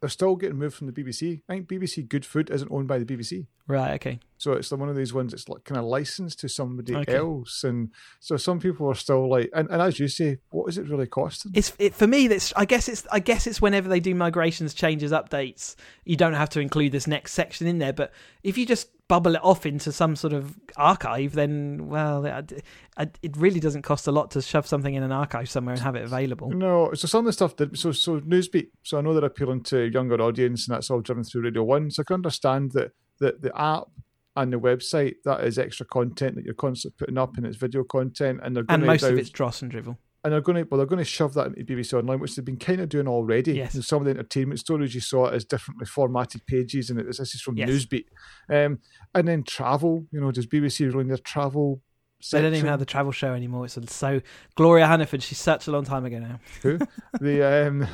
[0.00, 1.42] they're still getting moved from the BBC.
[1.48, 3.46] I think BBC Good Food isn't owned by the BBC.
[3.68, 3.92] Right.
[3.94, 4.18] Okay.
[4.36, 7.14] So it's one of these ones that's like kind of licensed to somebody Okay.
[7.14, 10.76] else, and so some people are still like, and, and as you say, what is
[10.78, 11.52] it really costing?
[11.54, 12.26] It's it, for me.
[12.26, 15.76] That's I guess it's I guess it's whenever they do migrations, changes, updates.
[16.04, 18.12] You don't have to include this next section in there, but
[18.42, 22.64] if you just bubble it off into some sort of archive, then well, it,
[22.96, 25.96] it really doesn't cost a lot to shove something in an archive somewhere and have
[25.96, 26.48] it available.
[26.48, 28.68] No, so some of the stuff that so so Newsbeat.
[28.84, 31.62] So I know they're appealing to a younger audience, and that's all driven through Radio
[31.62, 31.90] One.
[31.90, 33.88] So I can understand that the the app
[34.34, 37.84] and the website that is extra content that you're constantly putting up, and it's video
[37.84, 39.98] content, and they're going And to most of it's dross and drivel.
[40.24, 42.44] And they're going to well they're going to shove that into BBC Online, which they've
[42.44, 43.54] been kind of doing already.
[43.54, 43.74] Yes.
[43.74, 47.18] And some of the entertainment stories you saw as differently formatted pages, and it was,
[47.18, 47.68] this is from Yes.
[47.68, 48.04] Newsbeat,
[48.48, 48.78] um,
[49.14, 50.06] and then travel.
[50.12, 51.82] You know, does BBC run their travel?
[52.30, 53.64] They don't even have the travel show anymore.
[53.64, 54.20] It's so
[54.54, 55.22] Gloria Hunniford.
[55.22, 56.38] She's such a long time ago now.
[56.62, 56.78] Who?
[57.20, 57.88] the um,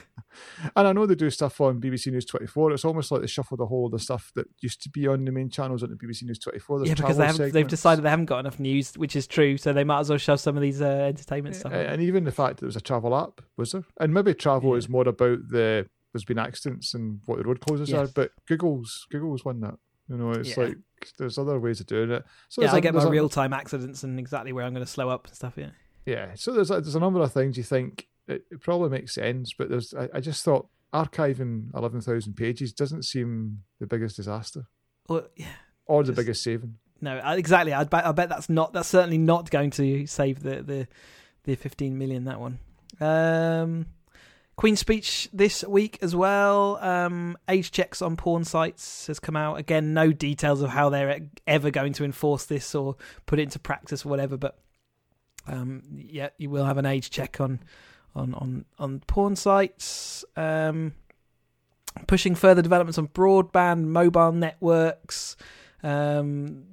[0.75, 2.71] and I know they do stuff on BBC News Twenty Four.
[2.71, 5.25] It's almost like they shuffle the whole of the stuff that used to be on
[5.25, 6.85] the main channels onto BBC News Twenty Four.
[6.85, 9.57] yeah, because they have, they've decided they haven't got enough news, which is true.
[9.57, 11.73] So they might as well shove some of these uh, entertainment stuff.
[11.73, 11.79] in.
[11.79, 14.71] and even the fact that there was a travel app was there, and maybe travel
[14.71, 14.77] Yeah.
[14.77, 18.07] is more about the there's been accidents and what the road closures are.
[18.07, 19.75] But Google's Google's won that.
[20.07, 20.65] You know, it's Yeah.
[20.65, 20.77] like
[21.17, 22.23] there's other ways of doing it.
[22.47, 24.85] So yeah, there's I a- get my real time accidents and exactly where I'm going
[24.85, 25.53] to slow up and stuff.
[25.57, 25.69] Yeah.
[26.05, 29.13] Yeah, so there's a, there's a number of things you think it, it probably makes
[29.13, 34.15] sense, but there's I, I just thought archiving eleven thousand pages doesn't seem the biggest
[34.15, 34.67] disaster
[35.09, 35.47] Well, yeah.
[35.85, 36.75] or the biggest saving.
[37.01, 37.73] No, exactly.
[37.73, 38.05] I bet.
[38.05, 38.73] I bet that's not.
[38.73, 40.87] That's certainly not going to save the the
[41.43, 42.23] the 15 million.
[42.25, 42.59] That one.
[43.01, 43.87] Um,
[44.55, 46.77] Queen's speech this week as well.
[46.77, 49.93] Um, age checks on porn sites has come out again.
[49.93, 52.95] No details of how they're ever going to enforce this or
[53.25, 54.37] put it into practice or whatever.
[54.37, 54.57] But
[55.45, 57.59] um, yeah, you will have an age check on
[58.15, 60.25] on on on porn sites.
[60.35, 60.93] Um,
[62.07, 65.35] pushing further developments on broadband, mobile networks.
[65.83, 66.63] Um,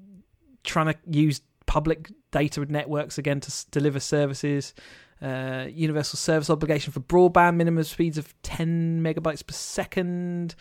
[0.64, 4.74] trying to use public data networks again to deliver services.
[5.20, 10.57] Uh, universal service obligation for broadband, minimum speeds of 10 megabytes per second.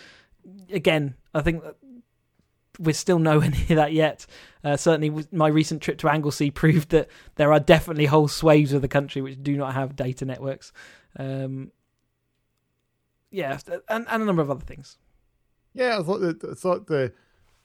[0.71, 1.77] Again, I think that
[2.79, 4.25] we're still nowhere near that yet.
[4.63, 8.81] Uh, certainly, my recent trip to Anglesey proved that there are definitely whole swathes of
[8.81, 10.71] the country which do not have data networks.
[11.17, 11.71] Um,
[13.31, 13.57] yeah,
[13.89, 14.97] and, and a number of other things.
[15.73, 17.13] Yeah, I thought that I thought the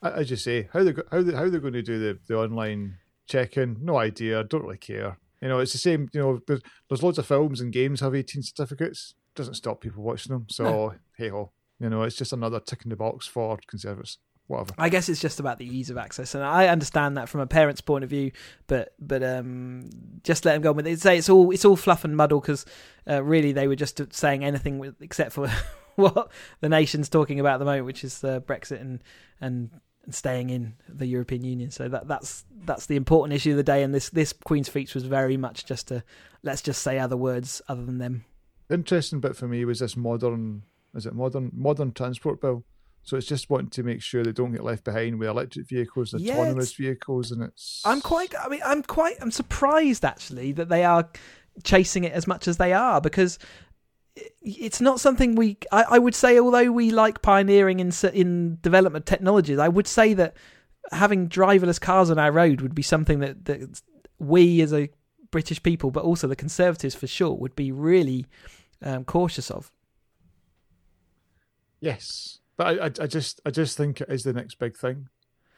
[0.01, 2.97] as you say how they how they, how they're going to do the, the online
[3.27, 3.77] check-in.
[3.81, 4.43] No idea.
[4.43, 5.17] Don't really care.
[5.41, 6.09] You know, it's the same.
[6.13, 9.15] You know, there's, there's loads of films and games have 18 certificates.
[9.35, 10.45] Doesn't stop people watching them.
[10.49, 11.51] So hey ho.
[11.79, 14.17] You know, it's just another tick in the box for conservatives.
[14.47, 14.73] Whatever.
[14.77, 17.47] I guess it's just about the ease of access, and I understand that from a
[17.47, 18.31] parent's point of view.
[18.67, 19.89] But but um,
[20.23, 21.01] just let them go with it.
[21.01, 22.65] Say it's all it's all fluff and muddle because
[23.09, 25.51] uh, really they were just saying anything with, except for
[25.95, 26.31] what
[26.61, 29.03] the nation's talking about at the moment, which is uh, Brexit and
[29.41, 29.69] and
[30.09, 31.71] staying in the European Union.
[31.71, 33.83] So that that's that's the important issue of the day.
[33.83, 36.03] And this this Queen's speech was very much just a
[36.43, 38.25] let's just say other words other than them.
[38.69, 40.63] Interesting bit for me was this modern
[40.95, 42.63] is it modern modern transport bill.
[43.07, 46.13] So it's just wanting to make sure they don't get left behind with electric vehicles,
[46.17, 47.81] Yeah, autonomous vehicles, and it's.
[47.85, 48.33] I'm quite.
[48.37, 49.15] I mean, I'm quite.
[49.21, 51.09] I'm surprised actually that they are
[51.63, 53.39] chasing it as much as they are because
[54.41, 55.55] it's not something we.
[55.71, 60.13] I, I would say, although we like pioneering in in development technologies, I would say
[60.15, 60.35] that
[60.91, 63.81] having driverless cars on our road would be something that that
[64.19, 64.89] we as a
[65.31, 68.25] British people, but also the Conservatives for sure, would be really
[68.81, 69.71] um, cautious of.
[71.79, 75.07] Yes, but I, I, I just, I just think it is the next big thing.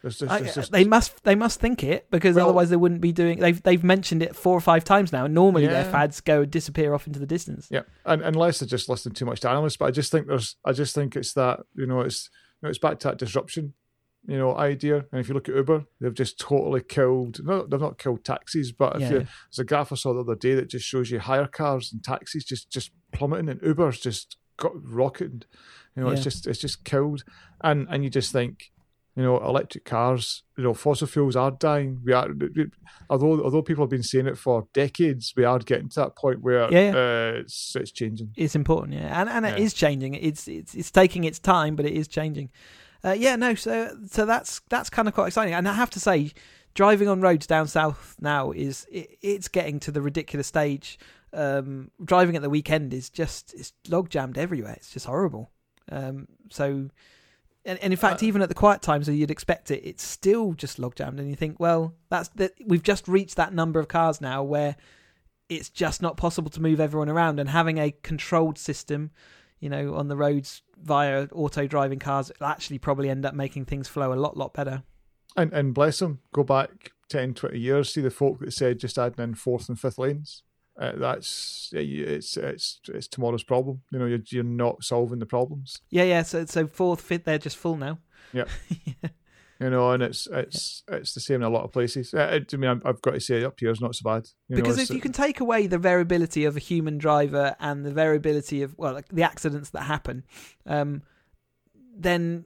[0.01, 3.01] There's just, I, just they must they must think it because Well- otherwise they wouldn't
[3.01, 3.39] be doing.
[3.39, 5.25] They've they've mentioned it four or five times now.
[5.25, 7.67] and Normally their fads go disappear off into the distance.
[7.69, 10.55] Yeah, and unless they're just listening too much to analysts, but I just think there's,
[10.63, 12.29] I just think it's that you know, it's
[12.61, 13.73] you know, it's back to that disruption,
[14.25, 15.03] you know, idea.
[15.11, 17.43] And if you look at Uber, they've just totally killed.
[17.43, 19.09] No, they've not killed taxis, but if Yeah.
[19.09, 21.91] you, there's a graph I saw the other day that just shows you hire cars
[21.91, 25.45] and taxis just just plummeting, and Uber's just got rocketed.
[25.99, 27.23] You know, it's just it's just killed,
[27.61, 28.71] and and you just think.
[29.15, 30.43] You know, electric cars.
[30.57, 31.99] You know, fossil fuels are dying.
[32.05, 32.29] We are,
[33.09, 36.41] although although people have been saying it for decades, we are getting to that point
[36.41, 38.29] where Yeah, Uh, it's it's changing.
[38.37, 39.65] It's important, yeah, and and it Yeah.
[39.65, 40.13] is changing.
[40.13, 42.49] It's it's it's taking its time, but it is changing.
[43.03, 45.53] Uh, yeah, no, so so that's that's kind of quite exciting.
[45.53, 46.31] And I have to say,
[46.73, 50.97] driving on roads down south now is it, it's getting to the ridiculous stage.
[51.33, 54.75] Um, driving at the weekend is just it's log jammed everywhere.
[54.77, 55.51] It's just horrible.
[55.91, 56.89] Um, so.
[57.65, 60.01] And, and in fact, Uh, even at the quiet times where you'd expect it, it's
[60.01, 62.53] still just log jammed, and you think, well, that's that.
[62.65, 64.77] We've just reached that number of cars now where
[65.49, 69.11] it's just not possible to move everyone around and having a controlled system
[69.59, 73.65] you know on the roads via auto driving cars will actually probably end up making
[73.65, 74.83] things flow a lot lot better
[75.35, 78.97] And and bless them, go back 10, 20 years, see the folk that said just
[78.97, 80.43] adding in fourth and fifth lanes.
[80.79, 83.81] Uh, that's it's it's it's tomorrow's problem.
[83.91, 85.81] You know, you're you're not solving the problems.
[85.89, 87.99] yeah yeah so so fourth fifth they're just full now
[88.31, 88.45] Yeah,
[89.61, 92.13] You know, and it's it's it's the same in a lot of places.
[92.13, 94.25] It- I mean, I'm- I've got to say, up here is not so bad.
[94.47, 97.85] You because it's- if you can take away the variability of a human driver and
[97.85, 100.23] the variability of well like the accidents that happen
[100.65, 101.01] um
[101.97, 102.45] then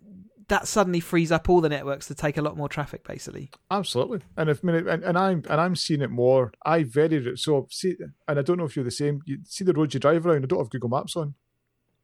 [0.53, 4.19] that suddenly frees up all the networks to take a lot more traffic basically Absolutely,
[4.37, 6.51] and if I mean, and, and I'm and I'm seeing it more.
[6.63, 7.95] I very so see,
[8.27, 9.21] and I don't know if you're the same.
[9.25, 10.43] You see the roads you drive around.
[10.43, 11.33] I don't have Google Maps on,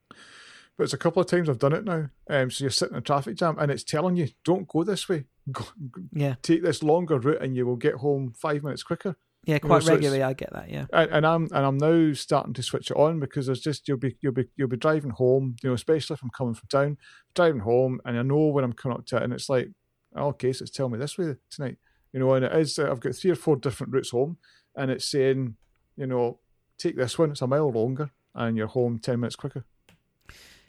[0.10, 2.10] but it's a couple of times I've done it now.
[2.28, 5.08] Um, so you're sitting in a traffic jam, and it's telling you don't go this
[5.08, 5.26] way.
[5.52, 5.66] Go,
[6.12, 9.16] yeah take this longer route, and you will get home five minutes quicker.
[9.50, 12.14] Yeah quite so it's- regularly i get that yeah And, and I'm and I'm now
[12.14, 15.12] starting to switch it on because there's just you'll be you'll be you'll be driving
[15.12, 15.56] home.
[15.62, 16.98] You know, especially if I'm coming from town,
[17.36, 19.70] driving home, and I know when I'm coming up to it, and it's like,
[20.16, 21.78] okay, so it's telling me this way tonight.
[22.14, 22.78] You know, and it is.
[22.80, 24.38] I've got three or four different routes home,
[24.76, 25.56] and it's saying,
[25.96, 26.40] you know,
[26.78, 27.32] take this one.
[27.32, 29.64] It's a mile longer, and you're home ten minutes quicker.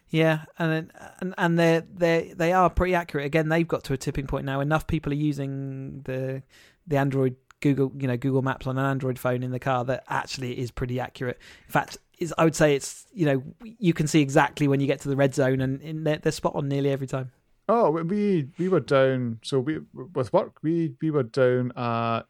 [0.08, 3.26] Yeah, and and and they they they are pretty accurate.
[3.26, 4.60] Again, they've got to a tipping point now.
[4.60, 6.42] Enough people are using the
[6.86, 10.04] the Android Google you know Google Maps on an Android phone in the car that
[10.08, 11.38] actually is pretty accurate.
[11.66, 14.86] In fact, is I would say it's you know you can see exactly when you
[14.86, 17.32] get to the red zone, and they're, they're spot on nearly every time.
[17.68, 19.40] Oh, we we were down.
[19.42, 22.26] So we with work we we were down at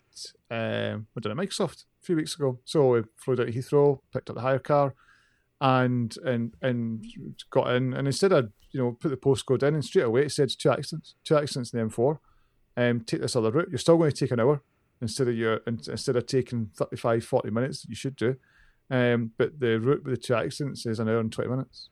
[0.51, 2.59] um we did at Microsoft a few weeks ago.
[2.64, 4.95] So we flew down Heathrow, picked up the hire car,
[5.61, 7.05] and and and
[7.51, 7.95] got in.
[7.95, 10.70] And instead of you know put the postcode in, and straight away it said two
[10.70, 12.18] accidents, two accidents in the M4.
[12.76, 13.68] Um, take this other route.
[13.68, 14.62] You're still going to take an hour
[15.01, 17.86] instead of your instead of taking 35, 40 minutes.
[17.88, 18.36] You should do.
[18.90, 21.90] Um, but the route with the two accidents is an hour and twenty minutes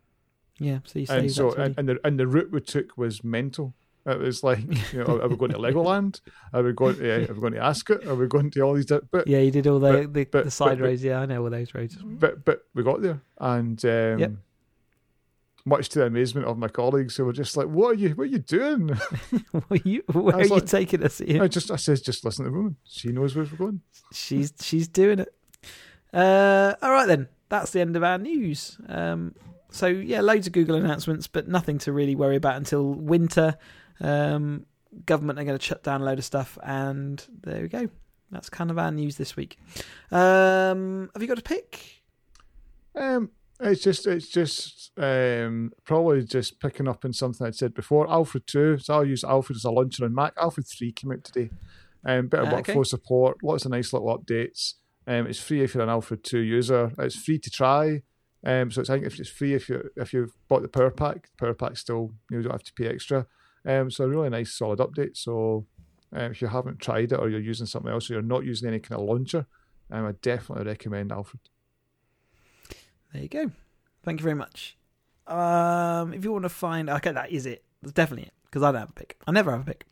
[0.59, 3.74] Yeah, so you and so and, and the and the route we took was mental.
[4.04, 4.61] It was like,
[4.92, 6.20] you know, are we going to Legoland?
[6.52, 8.04] Are we going to are we going to Ascot?
[8.06, 8.86] Are we going to all these?
[8.86, 11.04] Di- but yeah, you did all the but- the, but- the side but- roads.
[11.04, 11.96] Yeah, I know all those roads.
[12.02, 14.32] but but we got there, and um, Yep.
[15.69, 18.11] Much to the amazement of my colleagues, who were just like, "What are you?
[18.11, 18.89] What are you doing?"
[19.69, 21.21] where you, where are was you taking us?
[21.21, 21.43] Ian?
[21.43, 22.77] I just I says, "Just listen to the woman.
[22.85, 23.81] She knows where we're going."
[24.12, 25.35] she's she's doing it.
[26.12, 28.79] Uh, all right then, that's the end of our news.
[28.89, 29.35] Um,
[29.71, 33.57] so yeah, loads of Google announcements, but nothing to really worry about until winter.
[34.01, 34.66] Um,
[35.05, 37.89] government are going to shut down a load of stuff, and there we go.
[38.31, 39.59] That's kind of our news this week.
[40.11, 42.03] Um, have you got a pick?
[42.95, 48.09] Um, It's just, it's just um, probably just picking up on something I'd said before.
[48.09, 50.32] Alfred two, so I'll use Alfred as a launcher on Mac.
[50.36, 51.50] Alfred three came out today.
[52.04, 52.72] Um, better Ah, okay.
[52.74, 54.74] workflow support, lots of nice little updates.
[55.06, 56.92] Um, it's free if you're an Alfred two user.
[56.98, 58.02] It's free to try.
[58.44, 60.90] Um, so it's, I think if it's free if you if you've bought the Power
[60.92, 63.26] Pack, the Power Pack still you don't have to pay extra.
[63.66, 65.16] Um, so a really nice solid update.
[65.16, 65.66] So
[66.12, 68.68] um, if you haven't tried it or you're using something else or you're not using
[68.68, 69.46] any kind of launcher,
[69.90, 71.40] um, I definitely recommend Alfred.
[73.12, 73.50] There you go.
[74.02, 74.76] Thank you very much.
[75.26, 77.62] Um, if you want to find, okay, that is it.
[77.82, 79.16] That's definitely it because I don't have a pick.
[79.26, 79.86] I never have a pick.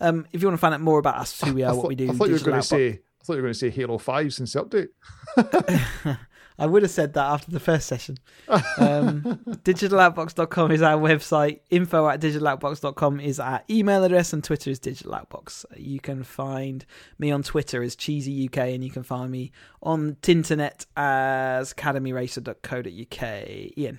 [0.00, 1.94] Um, if you want to find out more about us, who we are, what we
[1.94, 2.88] do, I thought you were going to say.
[2.88, 4.88] I thought you were going to say Halo Five since the update.
[6.62, 8.18] I would have said that after the first session.
[8.78, 9.22] Um,
[9.64, 11.60] digitaloutbox.com is our website.
[11.70, 15.64] Info at digitaloutbox.com is our email address, and Twitter is digitaloutbox.
[15.76, 16.84] You can find
[17.18, 19.50] me on Twitter as Cheesy UK, and you can find me
[19.82, 23.78] on Tinternet as academyracer.co.uk.
[23.78, 23.98] Ian.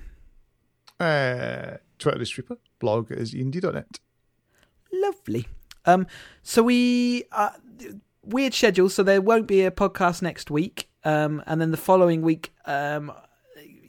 [1.00, 2.58] Uh, Twitter is Sweeper.
[2.80, 4.00] Blog is ind.net.
[4.92, 5.48] Lovely.
[5.86, 6.08] Um,
[6.42, 7.52] so we uh,
[8.24, 12.22] weird schedule, so there won't be a podcast next week, um, and then the following
[12.22, 13.12] week, um,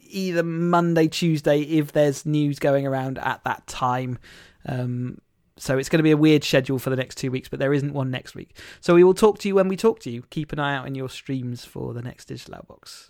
[0.09, 4.17] either Monday, Tuesday, if there's news going around at that time.
[4.65, 5.19] Um,
[5.57, 7.73] so it's going to be a weird schedule for the next two weeks, but there
[7.73, 8.57] isn't one next week.
[8.81, 10.23] So we will talk to you when we talk to you.
[10.29, 13.09] Keep an eye out in your streams for the next digital outbox.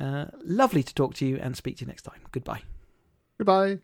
[0.00, 2.20] Uh, lovely to talk to you and speak to you next time.
[2.32, 2.62] Goodbye.
[3.38, 3.80] Goodbye.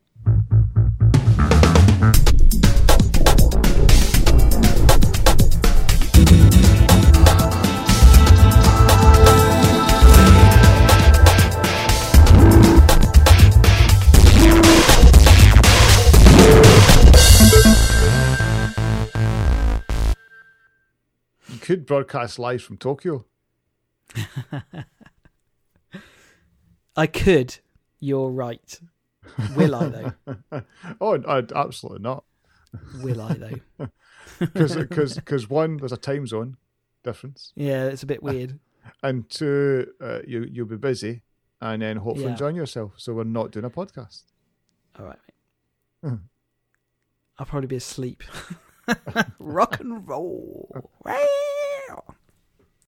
[21.64, 23.24] Could broadcast live from Tokyo.
[26.96, 27.58] I could.
[27.98, 28.78] You're right.
[29.56, 30.12] Will I though?
[31.00, 32.24] oh, I'd, absolutely not.
[33.02, 33.88] Will I though?
[34.38, 36.56] Because because one, there's a time zone
[37.04, 38.58] difference, Yeah, it's a bit weird.
[39.02, 41.22] and two, uh, you you'll be busy,
[41.60, 42.32] and then hopefully Yeah.
[42.32, 42.94] enjoying yourself.
[42.96, 44.22] So we're not doing a podcast.
[44.98, 45.18] All right,
[46.02, 46.08] Hmm.
[46.10, 46.18] mate.
[47.38, 48.22] I'll probably be asleep.
[49.38, 50.90] Rock and roll
[51.94, 52.14] girl